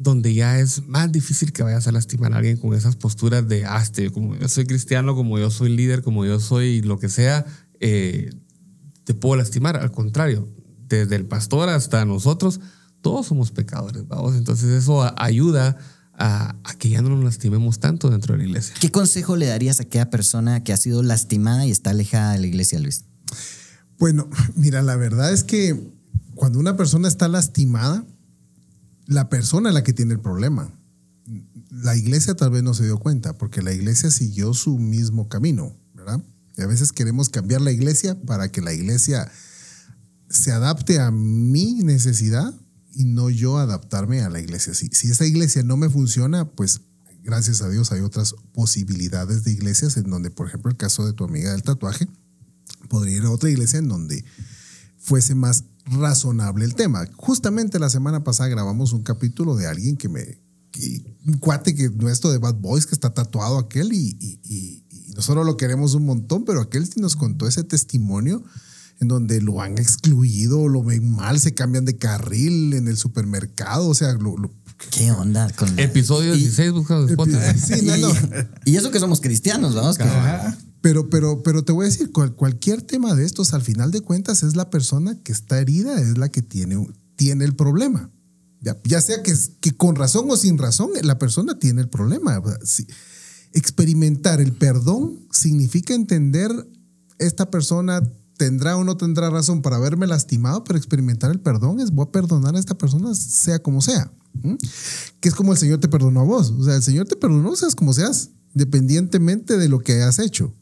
donde 0.00 0.34
ya 0.34 0.58
es 0.58 0.86
más 0.88 1.12
difícil 1.12 1.52
que 1.52 1.62
vayas 1.62 1.86
a 1.86 1.92
lastimar 1.92 2.32
a 2.32 2.38
alguien 2.38 2.56
con 2.56 2.74
esas 2.74 2.96
posturas 2.96 3.46
de, 3.48 3.64
ah, 3.64 3.80
este, 3.82 4.10
como 4.10 4.34
yo 4.34 4.48
soy 4.48 4.66
cristiano, 4.66 5.14
como 5.14 5.38
yo 5.38 5.50
soy 5.50 5.76
líder, 5.76 6.02
como 6.02 6.24
yo 6.24 6.40
soy 6.40 6.82
lo 6.82 6.98
que 6.98 7.08
sea, 7.08 7.46
eh, 7.80 8.30
te 9.04 9.14
puedo 9.14 9.36
lastimar. 9.36 9.76
Al 9.76 9.92
contrario, 9.92 10.48
desde 10.98 11.16
el 11.16 11.26
pastor 11.26 11.68
hasta 11.68 12.04
nosotros, 12.04 12.60
todos 13.00 13.26
somos 13.26 13.50
pecadores, 13.50 14.06
vamos. 14.06 14.36
Entonces 14.36 14.70
eso 14.70 15.02
ayuda 15.20 15.76
a, 16.14 16.56
a 16.64 16.74
que 16.74 16.90
ya 16.90 17.00
no 17.00 17.10
nos 17.10 17.24
lastimemos 17.24 17.80
tanto 17.80 18.10
dentro 18.10 18.34
de 18.34 18.38
la 18.38 18.44
iglesia. 18.44 18.74
¿Qué 18.80 18.90
consejo 18.90 19.36
le 19.36 19.46
darías 19.46 19.80
a 19.80 19.84
aquella 19.84 20.10
persona 20.10 20.62
que 20.62 20.72
ha 20.72 20.76
sido 20.76 21.02
lastimada 21.02 21.66
y 21.66 21.70
está 21.70 21.90
alejada 21.90 22.32
de 22.32 22.40
la 22.40 22.46
iglesia, 22.46 22.78
Luis? 22.78 23.04
Bueno, 23.98 24.28
mira, 24.54 24.82
la 24.82 24.96
verdad 24.96 25.32
es 25.32 25.44
que 25.44 25.92
cuando 26.34 26.58
una 26.58 26.76
persona 26.76 27.06
está 27.06 27.28
lastimada, 27.28 28.04
la 29.06 29.28
persona 29.28 29.68
es 29.68 29.74
la 29.74 29.82
que 29.82 29.92
tiene 29.92 30.14
el 30.14 30.20
problema. 30.20 30.72
La 31.70 31.96
iglesia 31.96 32.34
tal 32.34 32.50
vez 32.50 32.62
no 32.62 32.74
se 32.74 32.84
dio 32.84 32.98
cuenta, 32.98 33.36
porque 33.36 33.60
la 33.60 33.72
iglesia 33.72 34.10
siguió 34.10 34.54
su 34.54 34.78
mismo 34.78 35.28
camino, 35.28 35.76
¿verdad? 35.94 36.22
Y 36.56 36.62
a 36.62 36.66
veces 36.66 36.92
queremos 36.92 37.28
cambiar 37.28 37.60
la 37.60 37.72
iglesia 37.72 38.18
para 38.22 38.50
que 38.50 38.62
la 38.62 38.72
iglesia 38.72 39.30
se 40.30 40.52
adapte 40.52 40.98
a 41.00 41.10
mi 41.10 41.74
necesidad 41.82 42.54
y 42.94 43.04
no 43.04 43.28
yo 43.30 43.58
adaptarme 43.58 44.22
a 44.22 44.30
la 44.30 44.40
iglesia. 44.40 44.74
Si, 44.74 44.88
si 44.92 45.10
esa 45.10 45.26
iglesia 45.26 45.62
no 45.62 45.76
me 45.76 45.88
funciona, 45.90 46.44
pues 46.48 46.80
gracias 47.22 47.60
a 47.62 47.68
Dios 47.68 47.92
hay 47.92 48.00
otras 48.00 48.34
posibilidades 48.52 49.44
de 49.44 49.52
iglesias 49.52 49.96
en 49.96 50.08
donde, 50.08 50.30
por 50.30 50.48
ejemplo, 50.48 50.70
el 50.70 50.76
caso 50.76 51.04
de 51.04 51.12
tu 51.12 51.24
amiga 51.24 51.52
del 51.52 51.62
tatuaje, 51.62 52.08
podría 52.88 53.16
ir 53.18 53.22
a 53.24 53.30
otra 53.30 53.50
iglesia 53.50 53.78
en 53.78 53.88
donde 53.88 54.24
fuese 54.98 55.34
más 55.34 55.64
razonable 55.86 56.64
el 56.64 56.74
tema. 56.74 57.06
Justamente 57.16 57.78
la 57.78 57.90
semana 57.90 58.22
pasada 58.24 58.48
grabamos 58.48 58.92
un 58.92 59.02
capítulo 59.02 59.56
de 59.56 59.66
alguien 59.66 59.96
que 59.96 60.08
me, 60.08 60.38
un 61.26 61.38
cuate 61.38 61.74
que 61.74 61.90
nuestro 61.90 62.30
de 62.30 62.38
Bad 62.38 62.56
Boys 62.56 62.86
que 62.86 62.94
está 62.94 63.12
tatuado 63.12 63.58
aquel 63.58 63.92
y, 63.92 64.16
y- 64.20 64.40
y- 64.44 64.84
y 65.10 65.12
nosotros 65.14 65.44
lo 65.44 65.56
queremos 65.56 65.94
un 65.94 66.06
montón, 66.06 66.44
pero 66.44 66.60
aquel 66.60 66.88
nos 66.96 67.16
contó 67.16 67.46
ese 67.48 67.64
testimonio 67.64 68.44
en 69.00 69.08
donde 69.08 69.40
lo 69.40 69.60
han 69.62 69.78
excluido, 69.78 70.68
lo 70.68 70.82
ven 70.82 71.10
mal, 71.10 71.40
se 71.40 71.54
cambian 71.54 71.84
de 71.84 71.96
carril 71.96 72.74
en 72.74 72.86
el 72.88 72.96
supermercado, 72.96 73.88
o 73.88 73.94
sea, 73.94 74.12
lo- 74.12 74.36
lo- 74.36 74.52
¿Qué 74.90 75.10
onda 75.12 75.50
con 75.56 75.74
la- 75.76 75.82
Episodio 75.82 76.34
Y- 76.34 76.38
16, 76.38 76.72
busca 76.72 76.96
en 76.98 77.08
Spotify. 77.10 77.38
Sí, 77.66 77.82
no, 77.84 77.96
no. 77.98 78.10
Y, 78.64 78.72
y 78.72 78.76
eso 78.76 78.90
que 78.90 78.98
somos 79.00 79.20
cristianos, 79.20 79.74
vamos. 79.74 79.98
que- 79.98 80.04
Pero, 80.80 81.10
pero, 81.10 81.42
pero 81.42 81.62
te 81.64 81.72
voy 81.72 81.84
a 81.84 81.88
decir, 81.90 82.10
cual- 82.12 82.34
cualquier 82.34 82.80
tema 82.82 83.14
de 83.14 83.24
estos, 83.26 83.52
al 83.52 83.60
final 83.62 83.90
de 83.90 84.00
cuentas, 84.00 84.42
es 84.42 84.56
la 84.56 84.70
persona 84.70 85.18
que 85.22 85.32
está 85.32 85.60
herida, 85.60 86.00
es 86.00 86.16
la 86.16 86.30
que 86.30 86.40
tiene, 86.42 86.86
tiene 87.16 87.44
el 87.44 87.54
problema. 87.54 88.10
Ya, 88.62 88.78
ya 88.84 89.00
sea 89.02 89.22
que, 89.22 89.34
que 89.60 89.72
con 89.72 89.96
razón 89.96 90.26
o 90.30 90.36
sin 90.36 90.56
razón, 90.58 90.90
la 91.02 91.18
persona 91.18 91.58
tiene 91.58 91.80
el 91.82 91.88
problema. 91.88 92.42
Si- 92.64 92.86
experimentar 93.52 94.40
el 94.40 94.52
perdón 94.52 95.18
significa 95.32 95.94
entender 95.94 96.50
esta 97.18 97.50
persona 97.50 98.00
tendrá 98.40 98.74
o 98.78 98.84
no 98.84 98.96
tendrá 98.96 99.28
razón 99.28 99.60
para 99.60 99.76
haberme 99.76 100.06
lastimado, 100.06 100.64
pero 100.64 100.78
experimentar 100.78 101.30
el 101.30 101.40
perdón 101.40 101.78
es 101.78 101.90
voy 101.90 102.06
a 102.08 102.10
perdonar 102.10 102.56
a 102.56 102.58
esta 102.58 102.78
persona 102.78 103.14
sea 103.14 103.58
como 103.58 103.82
sea. 103.82 104.10
Que 105.20 105.28
es 105.28 105.34
como 105.34 105.52
el 105.52 105.58
Señor 105.58 105.78
te 105.78 105.88
perdonó 105.88 106.20
a 106.20 106.24
vos. 106.24 106.50
O 106.52 106.64
sea, 106.64 106.74
el 106.74 106.82
Señor 106.82 107.06
te 107.06 107.16
perdonó 107.16 107.54
seas 107.54 107.74
como 107.74 107.92
seas, 107.92 108.30
independientemente 108.54 109.58
de 109.58 109.68
lo 109.68 109.80
que 109.80 109.92
hayas 109.92 110.18
hecho. 110.20 110.54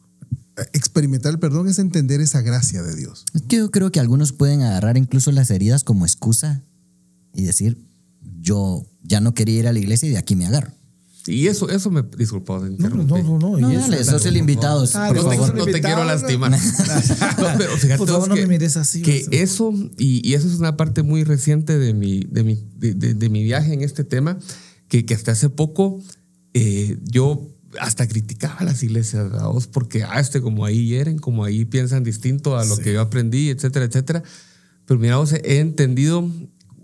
Experimentar 0.73 1.33
el 1.33 1.39
perdón 1.39 1.69
es 1.69 1.79
entender 1.79 2.21
esa 2.21 2.41
gracia 2.41 2.83
de 2.83 2.97
Dios. 2.97 3.25
Yo 3.47 3.71
creo 3.71 3.93
que 3.93 4.01
algunos 4.01 4.33
pueden 4.33 4.63
agarrar 4.63 4.97
incluso 4.97 5.31
las 5.31 5.49
heridas 5.53 5.85
como 5.85 6.05
excusa 6.05 6.65
y 7.33 7.45
decir, 7.45 7.79
yo 8.41 8.85
ya 9.05 9.21
no 9.21 9.35
quería 9.35 9.61
ir 9.61 9.69
a 9.69 9.73
la 9.73 9.79
iglesia 9.79 10.09
y 10.09 10.13
de 10.13 10.19
aquí 10.19 10.35
me 10.35 10.47
agarro. 10.47 10.73
Y 11.29 11.47
eso, 11.47 11.69
eso 11.69 11.91
me 11.91 12.03
disculpa. 12.17 12.61
te 12.61 12.71
No, 12.83 12.89
no, 12.89 13.05
no, 13.05 13.39
no. 13.39 13.59
No, 13.59 13.71
y 13.73 13.77
eso- 13.77 13.83
dale, 13.91 14.05
sos 14.05 14.25
el 14.27 14.37
invitado, 14.37 14.85
Ah, 14.95 15.09
por 15.09 15.17
no 15.17 15.23
no, 15.25 15.31
te, 15.53 15.59
no 15.59 15.65
te 15.67 15.81
quiero 15.81 16.05
lastimar. 16.05 16.51
No, 16.51 17.47
pero 17.59 17.77
fíjate 17.77 17.99
Por 17.99 18.09
favor, 18.09 18.29
no 18.29 18.35
me 18.37 18.47
mires 18.47 18.77
así, 18.77 19.03
Que 19.03 19.27
eso, 19.31 19.73
y, 19.97 20.27
y 20.29 20.35
eso 20.35 20.49
es 20.49 20.55
una 20.59 20.77
parte 20.77 21.03
muy 21.03 21.25
reciente 21.25 21.79
de 21.79 21.95
mi, 21.95 22.21
de 22.25 22.43
mi, 22.45 22.59
de, 22.77 22.95
de- 22.95 23.15
de 23.15 23.29
mi 23.29 23.43
viaje 23.45 23.73
en 23.75 23.83
este 23.83 24.05
tema, 24.05 24.39
que, 24.89 25.05
que 25.05 25.15
hasta 25.15 25.33
hace 25.33 25.51
poco 25.51 26.01
eh, 26.55 26.99
yo 27.05 27.47
hasta 27.79 28.09
criticaba 28.09 28.55
a 28.61 28.65
las 28.65 28.83
iglesias, 28.83 29.31
¿verdad? 29.31 29.49
Vos? 29.49 29.67
porque 29.67 30.03
ah, 30.03 30.19
este, 30.19 30.41
como 30.41 30.65
ahí 30.65 30.87
hieren, 30.89 31.19
como 31.19 31.45
ahí 31.45 31.67
piensan 31.67 32.03
distinto 32.03 32.57
a 32.57 32.65
lo 32.65 32.77
que 32.79 32.95
yo 32.95 33.01
aprendí, 33.03 33.51
etcétera, 33.51 33.85
etcétera. 33.85 34.23
Pero 34.87 34.99
mira, 34.99 35.19
vos, 35.19 35.35
he 35.35 35.59
entendido 35.59 36.27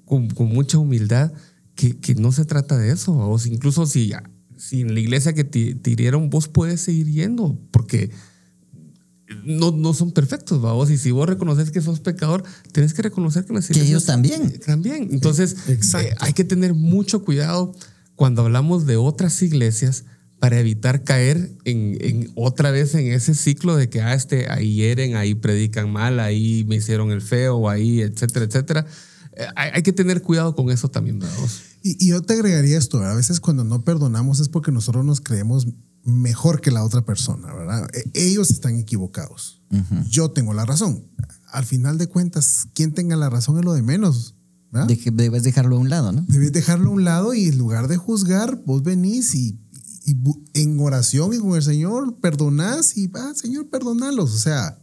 con, 0.05 0.29
con 0.29 0.49
mucha 0.49 0.77
humildad 0.77 1.33
que, 1.75 1.97
que 1.99 2.15
no 2.15 2.31
se 2.33 2.45
trata 2.45 2.77
de 2.77 2.93
eso. 2.93 3.15
Vos, 3.15 3.47
incluso 3.47 3.87
si, 3.87 4.13
si 4.69 4.81
en 4.81 4.95
la 4.95 5.01
iglesia 5.01 5.35
que 5.35 5.45
te, 5.45 5.75
te 5.75 5.91
hirieron, 5.91 6.31
vos 6.31 6.49
puedes 6.49 6.81
seguir 6.81 7.11
yendo, 7.11 7.59
porque 7.71 8.11
no, 9.45 9.73
no 9.73 9.93
son 9.93 10.13
perfectos, 10.13 10.61
vos. 10.61 10.91
Y 10.91 10.97
si 10.97 11.11
vos 11.11 11.29
reconoces 11.29 11.71
que 11.71 11.81
sos 11.81 12.01
pecador, 12.01 12.45
tenés 12.73 12.95
que 12.95 13.03
reconocer 13.03 13.45
que 13.45 13.53
las 13.53 13.69
Que 13.69 13.83
ellos 13.83 14.07
también. 14.07 14.59
También. 14.61 15.09
Entonces, 15.11 15.57
eh, 15.69 16.15
hay 16.19 16.33
que 16.33 16.45
tener 16.45 16.75
mucho 16.75 17.25
cuidado 17.25 17.75
cuando 18.17 18.43
hablamos 18.43 18.87
de 18.87 18.97
otras 18.97 19.43
iglesias 19.43 20.05
para 20.39 20.59
evitar 20.61 21.05
caer 21.05 21.53
en, 21.65 21.97
en 22.01 22.31
otra 22.35 22.71
vez 22.71 22.95
en 22.95 23.13
ese 23.13 23.35
ciclo 23.35 23.77
de 23.77 23.89
que 23.89 24.03
ah, 24.03 24.15
este, 24.15 24.51
ahí 24.51 24.75
hieren, 24.75 25.17
ahí 25.17 25.35
predican 25.35 25.91
mal, 25.91 26.21
ahí 26.21 26.65
me 26.69 26.77
hicieron 26.77 27.11
el 27.11 27.23
feo, 27.23 27.69
ahí, 27.69 28.01
etcétera, 28.01 28.45
etcétera. 28.47 28.87
Eh, 29.37 29.47
hay, 29.57 29.71
hay 29.75 29.83
que 29.83 29.93
tener 29.93 30.23
cuidado 30.23 30.55
con 30.55 30.71
eso 30.71 30.89
también, 30.89 31.19
¿verdad? 31.19 31.37
Y, 31.87 32.03
y 32.03 32.09
yo 32.09 32.23
te 32.23 32.33
agregaría 32.33 32.79
esto, 32.79 33.03
a 33.03 33.15
veces 33.15 33.41
cuando 33.41 33.63
no 33.63 33.85
perdonamos 33.85 34.41
es 34.41 34.49
porque 34.49 34.73
nosotros 34.73 35.05
nos 35.05 35.21
creemos 35.21 35.69
mejor 36.03 36.63
que 36.63 36.71
la 36.71 36.83
otra 36.83 37.05
persona, 37.05 37.53
¿verdad? 37.53 37.87
E- 37.93 38.11
Ellos 38.15 38.51
están 38.51 38.77
equivocados. 38.77 39.61
Yo 40.09 40.31
tengo 40.31 40.55
la 40.55 40.65
razón. 40.65 41.05
Al 41.53 41.65
final 41.67 41.99
de 41.99 42.07
cuentas, 42.07 42.67
quien 42.75 42.93
tenga 42.95 43.17
la 43.17 43.29
razón 43.29 43.59
es 43.59 43.65
lo 43.67 43.75
de 43.75 43.83
menos. 43.83 44.35
¿verdad? 44.73 44.89
De 44.89 45.11
debes 45.13 45.43
dejarlo 45.43 45.77
a 45.77 45.79
un 45.79 45.91
lado, 45.91 46.11
¿no? 46.11 46.25
Debes 46.27 46.53
dejarlo 46.53 46.89
a 46.89 46.93
un 46.95 47.05
lado 47.05 47.35
y 47.35 47.45
en 47.49 47.59
lugar 47.59 47.87
de 47.87 47.97
juzgar, 47.99 48.63
vos 48.65 48.83
venís 48.83 49.35
y, 49.35 49.61
y 50.07 50.17
en 50.55 50.81
oración 50.81 51.35
y 51.35 51.39
con 51.39 51.55
el 51.55 51.63
Señor 51.63 52.19
perdonás 52.21 52.97
y 52.97 53.09
va, 53.09 53.35
Señor, 53.35 53.69
perdonalos. 53.69 54.33
O 54.35 54.39
sea, 54.39 54.79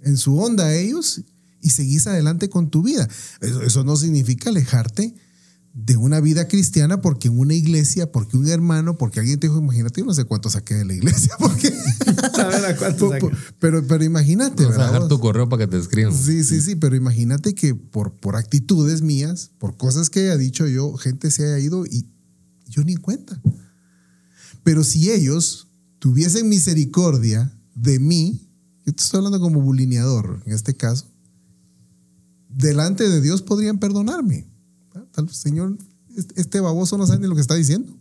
en 0.00 0.16
su 0.16 0.38
onda 0.38 0.72
ellos 0.74 1.22
y 1.60 1.70
seguís 1.70 2.06
adelante 2.06 2.48
con 2.48 2.70
tu 2.70 2.82
vida. 2.82 3.08
Eso, 3.40 3.62
eso 3.62 3.84
no 3.84 3.96
significa 3.96 4.50
alejarte 4.50 5.14
de 5.72 5.96
una 5.96 6.20
vida 6.20 6.48
cristiana 6.48 7.00
porque 7.00 7.28
en 7.28 7.38
una 7.38 7.54
iglesia, 7.54 8.10
porque 8.10 8.36
un 8.36 8.48
hermano, 8.48 8.96
porque 8.96 9.20
alguien 9.20 9.38
te 9.38 9.46
dijo, 9.46 9.60
imagínate, 9.60 10.00
yo 10.00 10.06
no 10.06 10.14
sé 10.14 10.24
cuánto 10.24 10.50
saqué 10.50 10.74
de 10.74 10.84
la 10.84 10.94
iglesia, 10.94 11.34
porque... 11.38 11.72
Pero, 13.60 13.86
pero 13.86 14.04
imagínate, 14.04 14.64
Vas 14.64 14.74
a 14.74 14.78
¿verdad? 14.78 14.92
dejar 14.92 15.08
tu 15.08 15.20
correo 15.20 15.48
para 15.48 15.64
que 15.64 15.70
te 15.70 15.78
escriban. 15.78 16.14
Sí, 16.14 16.44
sí, 16.44 16.60
sí, 16.60 16.76
pero 16.76 16.96
imagínate 16.96 17.54
que 17.54 17.74
por, 17.74 18.12
por 18.14 18.36
actitudes 18.36 19.02
mías, 19.02 19.50
por 19.58 19.76
cosas 19.76 20.10
que 20.10 20.20
haya 20.20 20.36
dicho 20.36 20.66
yo, 20.66 20.96
gente 20.96 21.30
se 21.30 21.44
haya 21.44 21.58
ido 21.58 21.86
y 21.86 22.08
yo 22.66 22.82
ni 22.82 22.92
en 22.92 23.00
cuenta. 23.00 23.40
Pero 24.64 24.84
si 24.84 25.10
ellos 25.10 25.68
tuviesen 25.98 26.48
misericordia 26.48 27.52
de 27.74 27.98
mí, 27.98 28.50
yo 28.86 28.92
te 28.94 29.02
estoy 29.02 29.18
hablando 29.18 29.40
como 29.40 29.60
bulineador 29.60 30.42
en 30.46 30.52
este 30.52 30.74
caso, 30.74 31.06
delante 32.48 33.08
de 33.08 33.20
Dios 33.20 33.42
podrían 33.42 33.78
perdonarme. 33.78 34.48
Tal 35.12 35.28
Señor, 35.30 35.76
este- 36.16 36.40
este 36.40 36.60
baboso 36.60 36.96
no 36.98 37.06
sabe 37.06 37.20
ni 37.20 37.26
lo 37.28 37.34
que 37.34 37.40
está 37.40 37.54
diciendo, 37.54 37.92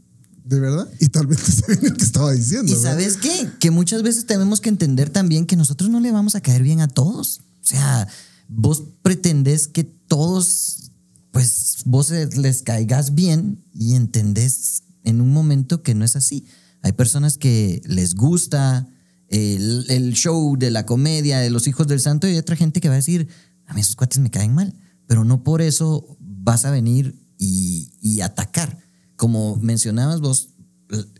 de 0.45 0.60
verdad, 0.60 0.88
y 1.00 1.08
tal 1.10 1.28
vez 1.28 1.38
te 1.43 1.52
sabe 1.52 1.80
ni 1.82 1.89
lo 1.89 1.95
que 1.95 2.04
estaba 2.04 2.32
diciendo. 2.32 2.72
Y 2.72 2.76
¿verdad? 2.76 2.91
sabes 2.91 3.17
qué? 3.17 3.50
Que 3.60 3.72
muchas 3.72 4.04
veces 4.04 4.26
tenemos 4.26 4.62
que 4.62 4.69
entender 4.69 5.10
también 5.10 5.45
que 5.45 5.56
nosotros 5.56 5.89
no 5.89 6.00
le 6.00 6.12
vamos 6.12 6.36
a 6.36 6.41
caer 6.41 6.63
bien 6.63 6.82
a 6.82 6.88
todos. 6.88 7.39
O 7.62 7.65
sea, 7.65 8.08
vos 8.48 8.84
pretendés 9.04 9.67
que 9.67 9.84
todos, 9.84 10.91
pues 11.32 11.78
vos 11.86 12.10
les 12.12 12.62
caigas 12.63 13.13
bien 13.15 13.63
y 13.74 13.93
entendés 13.95 14.84
en 15.04 15.22
un 15.22 15.32
momento 15.32 15.84
que 15.84 15.93
no 15.95 16.04
es 16.06 16.15
así. 16.15 16.45
Hay 16.82 16.93
personas 16.93 17.38
que 17.38 17.82
les 17.86 18.15
gusta 18.15 18.88
el, 19.28 19.86
el 19.89 20.13
show 20.13 20.58
de 20.58 20.72
la 20.72 20.86
comedia 20.86 21.39
de 21.39 21.50
los 21.52 21.67
hijos 21.67 21.88
del 21.88 22.00
santo 22.00 22.28
y 22.28 22.32
hay 22.32 22.38
otra 22.38 22.56
gente 22.56 22.82
que 22.82 22.88
va 22.89 22.95
a 22.95 22.98
decir, 22.98 23.28
a 23.67 23.74
mí 23.74 23.82
esos 23.82 23.95
cuates 23.95 24.17
me 24.19 24.32
caen 24.32 24.54
mal, 24.56 24.74
pero 25.06 25.24
no 25.26 25.43
por 25.43 25.62
eso 25.62 26.17
vas 26.43 26.65
a 26.65 26.71
venir 26.71 27.15
y, 27.38 27.91
y 28.02 28.21
atacar. 28.21 28.78
Como 29.15 29.58
mencionabas 29.58 30.21
vos, 30.21 30.49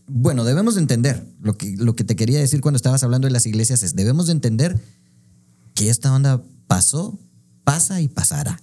bueno, 0.08 0.44
debemos 0.44 0.76
de 0.76 0.82
entender, 0.82 1.24
lo 1.42 1.58
que, 1.58 1.76
lo 1.78 1.96
que 1.96 2.04
te 2.04 2.16
quería 2.16 2.40
decir 2.40 2.62
cuando 2.62 2.78
estabas 2.78 3.04
hablando 3.04 3.28
de 3.28 3.32
las 3.32 3.46
iglesias 3.46 3.84
es, 3.84 3.96
debemos 3.96 4.28
de 4.28 4.34
entender 4.34 4.82
que 5.76 5.90
esta 5.90 6.14
onda 6.14 6.44
pasó, 6.68 7.20
pasa 7.64 8.02
y 8.02 8.08
pasará. 8.08 8.60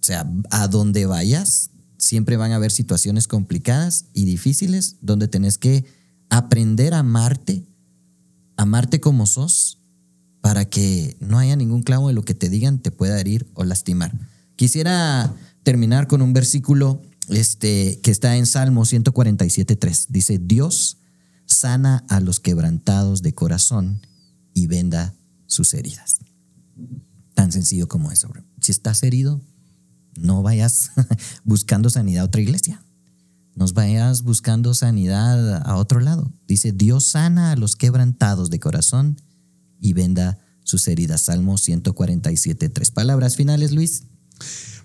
O 0.00 0.04
sea, 0.04 0.28
a 0.50 0.68
donde 0.68 1.06
vayas, 1.06 1.70
siempre 1.98 2.36
van 2.36 2.52
a 2.52 2.56
haber 2.56 2.72
situaciones 2.72 3.28
complicadas 3.28 4.06
y 4.14 4.24
difíciles 4.24 4.96
donde 5.00 5.28
tenés 5.28 5.58
que 5.58 5.84
aprender 6.30 6.94
a 6.94 7.00
amarte, 7.00 7.66
amarte 8.56 9.00
como 9.00 9.26
sos, 9.26 9.78
para 10.40 10.64
que 10.64 11.16
no 11.20 11.38
haya 11.38 11.54
ningún 11.54 11.82
clavo 11.82 12.08
de 12.08 12.14
lo 12.14 12.24
que 12.24 12.34
te 12.34 12.48
digan 12.48 12.80
te 12.80 12.90
pueda 12.90 13.20
herir 13.20 13.48
o 13.54 13.62
lastimar. 13.64 14.12
Quisiera 14.56 15.32
terminar 15.62 16.06
con 16.06 16.22
un 16.22 16.32
versículo 16.32 17.02
este, 17.28 18.00
que 18.02 18.10
está 18.10 18.36
en 18.36 18.46
Salmo 18.46 18.84
147.3. 18.84 20.06
Dice, 20.08 20.38
Dios 20.38 20.98
sana 21.46 22.04
a 22.08 22.20
los 22.20 22.40
quebrantados 22.40 23.22
de 23.22 23.34
corazón 23.34 24.00
y 24.54 24.66
venda 24.66 25.14
sus 25.46 25.74
heridas. 25.74 26.18
Tan 27.34 27.52
sencillo 27.52 27.88
como 27.88 28.10
eso. 28.10 28.28
bro. 28.28 28.44
Si 28.60 28.72
estás 28.72 29.02
herido, 29.02 29.40
no 30.16 30.42
vayas 30.42 30.90
buscando 31.44 31.90
sanidad 31.90 32.22
a 32.22 32.26
otra 32.26 32.40
iglesia. 32.40 32.82
Nos 33.54 33.74
vayas 33.74 34.22
buscando 34.22 34.72
sanidad 34.74 35.62
a 35.66 35.76
otro 35.76 36.00
lado. 36.00 36.32
Dice, 36.48 36.72
Dios 36.72 37.04
sana 37.04 37.52
a 37.52 37.56
los 37.56 37.76
quebrantados 37.76 38.48
de 38.48 38.60
corazón 38.60 39.20
y 39.78 39.92
venda 39.92 40.38
sus 40.64 40.88
heridas. 40.88 41.22
Salmo 41.22 41.58
147, 41.58 42.70
tres 42.70 42.90
palabras 42.90 43.36
finales, 43.36 43.72
Luis. 43.72 44.04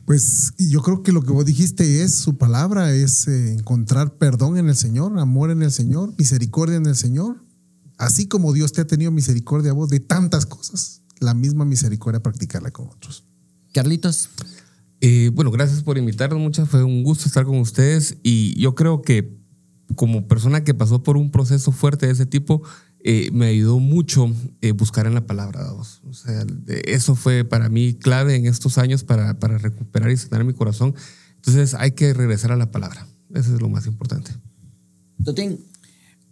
Pues 0.07 0.53
yo 0.57 0.81
creo 0.83 1.03
que 1.03 1.11
lo 1.11 1.21
que 1.21 1.33
vos 1.33 1.43
dijiste 1.43 2.01
es 2.01 2.15
su 2.15 2.37
palabra, 2.37 2.93
es 2.93 3.27
eh, 3.27 3.51
encontrar 3.51 4.17
perdón 4.17 4.57
en 4.57 4.69
el 4.69 4.75
Señor, 4.77 5.19
amor 5.19 5.51
en 5.51 5.61
el 5.61 5.71
Señor, 5.73 6.13
misericordia 6.17 6.77
en 6.77 6.85
el 6.85 6.95
Señor. 6.95 7.43
Así 7.97 8.25
como 8.25 8.53
Dios 8.53 8.71
te 8.71 8.79
ha 8.79 8.87
tenido 8.87 9.11
misericordia 9.11 9.71
a 9.71 9.73
vos 9.73 9.89
de 9.89 9.99
tantas 9.99 10.45
cosas, 10.45 11.01
la 11.19 11.33
misma 11.33 11.65
misericordia 11.65 12.23
practicarla 12.23 12.71
con 12.71 12.87
otros. 12.87 13.25
Carlitos, 13.73 14.29
Eh, 15.01 15.29
bueno, 15.33 15.51
gracias 15.51 15.83
por 15.83 15.97
invitarnos, 15.97 16.39
muchas. 16.39 16.69
Fue 16.69 16.85
un 16.85 17.03
gusto 17.03 17.25
estar 17.25 17.43
con 17.43 17.57
ustedes 17.57 18.15
y 18.23 18.57
yo 18.57 18.75
creo 18.75 19.01
que 19.01 19.37
como 19.97 20.25
persona 20.25 20.63
que 20.63 20.73
pasó 20.73 21.03
por 21.03 21.17
un 21.17 21.31
proceso 21.31 21.73
fuerte 21.73 22.05
de 22.05 22.13
ese 22.13 22.25
tipo, 22.25 22.63
eh, 23.09 23.29
me 23.31 23.45
ayudó 23.45 23.79
mucho 23.79 24.29
eh, 24.59 24.73
buscar 24.73 25.07
en 25.07 25.13
la 25.13 25.25
palabra 25.25 25.63
de 25.63 25.69
Dios. 25.73 26.01
O 26.03 26.13
sea, 26.13 26.43
de- 26.43 26.83
eso 26.87 27.15
fue 27.15 27.45
para 27.45 27.69
mí 27.69 27.93
clave 27.93 28.35
en 28.35 28.45
estos 28.45 28.77
años 28.77 29.05
para, 29.05 29.39
para 29.39 29.57
recuperar 29.57 30.11
y 30.11 30.17
sanar 30.17 30.43
mi 30.43 30.51
corazón. 30.53 30.93
Entonces 31.35 31.73
hay 31.73 31.91
que 31.91 32.13
regresar 32.13 32.51
a 32.51 32.57
la 32.57 32.69
palabra. 32.69 33.07
Eso 33.33 33.55
es 33.55 33.61
lo 33.61 33.69
más 33.69 33.85
importante. 33.87 34.31
Totín. 35.23 35.57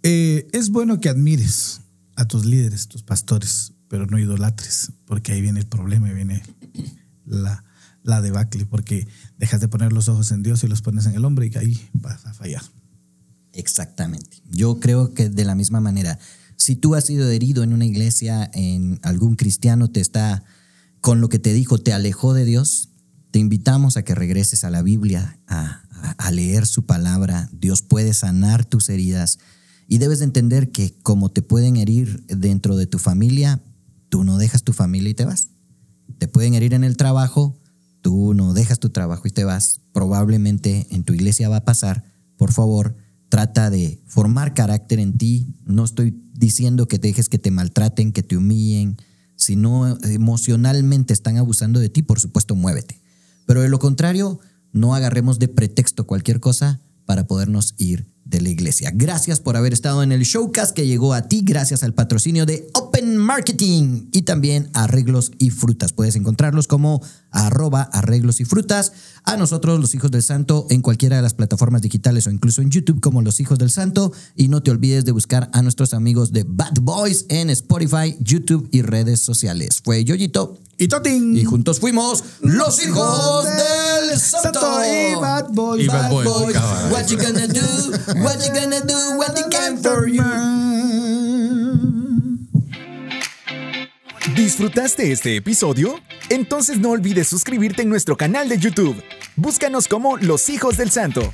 Eh, 0.03 0.47
es 0.51 0.69
bueno 0.69 0.99
que 0.99 1.07
admires 1.07 1.79
a 2.17 2.25
tus 2.27 2.43
líderes, 2.45 2.89
tus 2.89 3.03
pastores, 3.03 3.71
pero 3.87 4.05
no 4.05 4.19
idolatres, 4.19 4.91
porque 5.05 5.31
ahí 5.31 5.41
viene 5.41 5.61
el 5.61 5.67
problema, 5.67 6.07
ahí 6.07 6.13
viene 6.13 6.43
la, 7.25 7.63
la 8.03 8.19
debacle, 8.21 8.65
porque 8.65 9.07
dejas 9.37 9.61
de 9.61 9.69
poner 9.69 9.93
los 9.93 10.09
ojos 10.09 10.29
en 10.31 10.43
Dios 10.43 10.61
y 10.63 10.67
los 10.67 10.81
pones 10.81 11.05
en 11.05 11.13
el 11.15 11.23
hombre 11.23 11.49
y 11.53 11.57
ahí 11.57 11.89
vas 11.93 12.25
a 12.25 12.33
fallar. 12.33 12.63
Exactamente. 13.53 14.41
Yo 14.51 14.79
creo 14.81 15.13
que 15.13 15.29
de 15.29 15.45
la 15.45 15.55
misma 15.55 15.79
manera, 15.79 16.19
si 16.57 16.75
tú 16.75 16.95
has 16.95 17.05
sido 17.05 17.29
herido 17.29 17.63
en 17.63 17.73
una 17.73 17.85
iglesia, 17.85 18.49
en 18.53 18.99
algún 19.03 19.35
cristiano 19.35 19.89
te 19.89 20.01
está, 20.01 20.43
con 21.01 21.21
lo 21.21 21.29
que 21.29 21.39
te 21.39 21.53
dijo, 21.53 21.77
te 21.77 21.93
alejó 21.93 22.33
de 22.33 22.45
Dios, 22.45 22.89
te 23.31 23.39
invitamos 23.39 23.97
a 23.97 24.03
que 24.03 24.15
regreses 24.15 24.63
a 24.63 24.69
la 24.69 24.81
Biblia, 24.81 25.39
a, 25.47 25.81
leer 26.31 26.65
su 26.65 26.85
palabra. 26.85 27.49
Dios 27.51 27.81
puede 27.81 28.13
sanar 28.13 28.65
tus 28.65 28.89
heridas 28.89 29.39
y 29.87 29.99
debes 29.99 30.19
de 30.19 30.25
entender 30.25 30.71
que 30.71 30.97
como 31.03 31.29
te 31.29 31.41
pueden 31.41 31.77
herir 31.77 32.25
dentro 32.27 32.75
de 32.77 32.87
tu 32.87 32.97
familia, 32.97 33.61
tú 34.09 34.23
no 34.23 34.37
dejas 34.37 34.63
tu 34.63 34.73
familia 34.73 35.11
y 35.11 35.13
te 35.13 35.25
vas. 35.25 35.49
Te 36.17 36.27
pueden 36.27 36.55
herir 36.55 36.73
en 36.73 36.83
el 36.83 36.97
trabajo, 36.97 37.59
tú 38.01 38.33
no 38.33 38.53
dejas 38.53 38.79
tu 38.79 38.89
trabajo 38.89 39.27
y 39.27 39.31
te 39.31 39.43
vas. 39.43 39.81
Probablemente 39.91 40.87
en 40.89 41.03
tu 41.03 41.13
iglesia 41.13 41.49
va 41.49 41.57
a 41.57 41.65
pasar. 41.65 42.03
Por 42.37 42.51
favor, 42.51 42.95
trata 43.29 43.69
de 43.69 44.01
formar 44.07 44.53
carácter 44.53 44.99
en 44.99 45.17
ti. 45.17 45.55
No 45.65 45.83
estoy 45.83 46.24
diciendo 46.37 46.87
que 46.87 46.97
dejes 46.97 47.29
que 47.29 47.39
te 47.39 47.51
maltraten, 47.51 48.11
que 48.11 48.23
te 48.23 48.37
humillen. 48.37 48.97
Si 49.35 49.55
no 49.55 49.97
emocionalmente 50.03 51.13
están 51.13 51.37
abusando 51.37 51.79
de 51.79 51.89
ti, 51.89 52.01
por 52.01 52.19
supuesto, 52.19 52.55
muévete. 52.55 53.01
Pero 53.45 53.61
de 53.61 53.69
lo 53.69 53.79
contrario, 53.79 54.39
no 54.71 54.95
agarremos 54.95 55.39
de 55.39 55.47
pretexto 55.47 56.05
cualquier 56.05 56.39
cosa 56.39 56.81
para 57.05 57.27
podernos 57.27 57.75
ir 57.77 58.07
de 58.25 58.41
la 58.41 58.49
iglesia. 58.49 58.91
Gracias 58.93 59.39
por 59.39 59.55
haber 59.55 59.73
estado 59.73 60.03
en 60.03 60.11
el 60.11 60.23
showcast 60.23 60.75
que 60.75 60.87
llegó 60.87 61.13
a 61.13 61.27
ti 61.27 61.41
gracias 61.43 61.83
al 61.83 61.93
patrocinio 61.93 62.45
de 62.45 62.67
Open 62.95 63.17
Marketing 63.17 64.07
y 64.13 64.21
también 64.21 64.69
Arreglos 64.73 65.33
y 65.37 65.49
Frutas. 65.49 65.91
Puedes 65.91 66.15
encontrarlos 66.15 66.65
como 66.67 67.01
arroba 67.29 67.81
arreglos 67.81 68.39
y 68.39 68.45
frutas. 68.45 68.93
A 69.25 69.35
nosotros, 69.35 69.81
los 69.81 69.93
hijos 69.95 70.11
del 70.11 70.23
santo, 70.23 70.65
en 70.69 70.81
cualquiera 70.81 71.17
de 71.17 71.21
las 71.21 71.33
plataformas 71.33 71.81
digitales 71.81 72.25
o 72.25 72.31
incluso 72.31 72.61
en 72.61 72.69
YouTube 72.69 73.01
como 73.01 73.21
los 73.21 73.41
hijos 73.41 73.59
del 73.59 73.69
santo. 73.69 74.13
Y 74.37 74.47
no 74.47 74.63
te 74.63 74.71
olvides 74.71 75.03
de 75.03 75.11
buscar 75.11 75.49
a 75.51 75.61
nuestros 75.61 75.93
amigos 75.93 76.31
de 76.31 76.45
Bad 76.47 76.75
Boys 76.81 77.25
en 77.27 77.49
Spotify, 77.49 78.15
YouTube 78.21 78.69
y 78.71 78.81
redes 78.81 79.19
sociales. 79.19 79.81
Fue 79.83 80.05
Yoyito 80.05 80.57
Y 80.77 80.87
Totín. 80.87 81.35
y 81.35 81.43
juntos 81.43 81.81
fuimos 81.81 82.23
los 82.39 82.81
hijos 82.81 83.43
del 83.43 84.17
santo. 84.21 84.61
y 84.85 85.15
Bad 85.19 85.49
Boys. 85.51 85.83
Y 85.83 85.87
Bad 85.87 86.11
Boys. 86.11 86.55
What 86.91 87.07
you 87.07 87.17
gonna 87.17 87.47
do? 87.47 88.21
What 88.23 88.39
you 88.39 88.53
gonna 88.53 88.79
do 88.79 89.17
when 89.17 89.33
they 89.35 89.43
came 89.49 89.77
for 89.81 90.07
you? 90.07 90.74
¿Disfrutaste 94.35 95.13
este 95.13 95.37
episodio? 95.37 96.01
Entonces 96.27 96.77
no 96.77 96.89
olvides 96.89 97.25
suscribirte 97.25 97.83
en 97.83 97.89
nuestro 97.89 98.17
canal 98.17 98.49
de 98.49 98.57
YouTube. 98.57 99.01
Búscanos 99.37 99.87
como 99.87 100.17
Los 100.17 100.49
Hijos 100.49 100.75
del 100.75 100.91
Santo. 100.91 101.33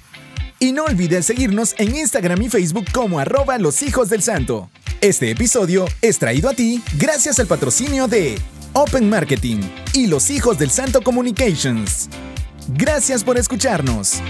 Y 0.60 0.72
no 0.72 0.84
olvides 0.84 1.26
seguirnos 1.26 1.74
en 1.80 1.96
Instagram 1.96 2.44
y 2.44 2.50
Facebook 2.50 2.86
como 2.94 3.18
arroba 3.18 3.58
Los 3.58 3.82
Hijos 3.82 4.10
del 4.10 4.22
Santo. 4.22 4.70
Este 5.02 5.32
episodio 5.32 5.88
es 6.04 6.20
traído 6.20 6.48
a 6.48 6.54
ti 6.54 6.84
gracias 7.00 7.40
al 7.40 7.48
patrocinio 7.48 8.08
de 8.08 8.38
Open 8.74 9.10
Marketing 9.10 9.62
y 9.94 10.06
Los 10.06 10.30
Hijos 10.30 10.60
del 10.60 10.70
Santo 10.70 11.02
Communications. 11.02 12.08
Gracias 12.68 13.24
por 13.24 13.40
escucharnos. 13.40 14.22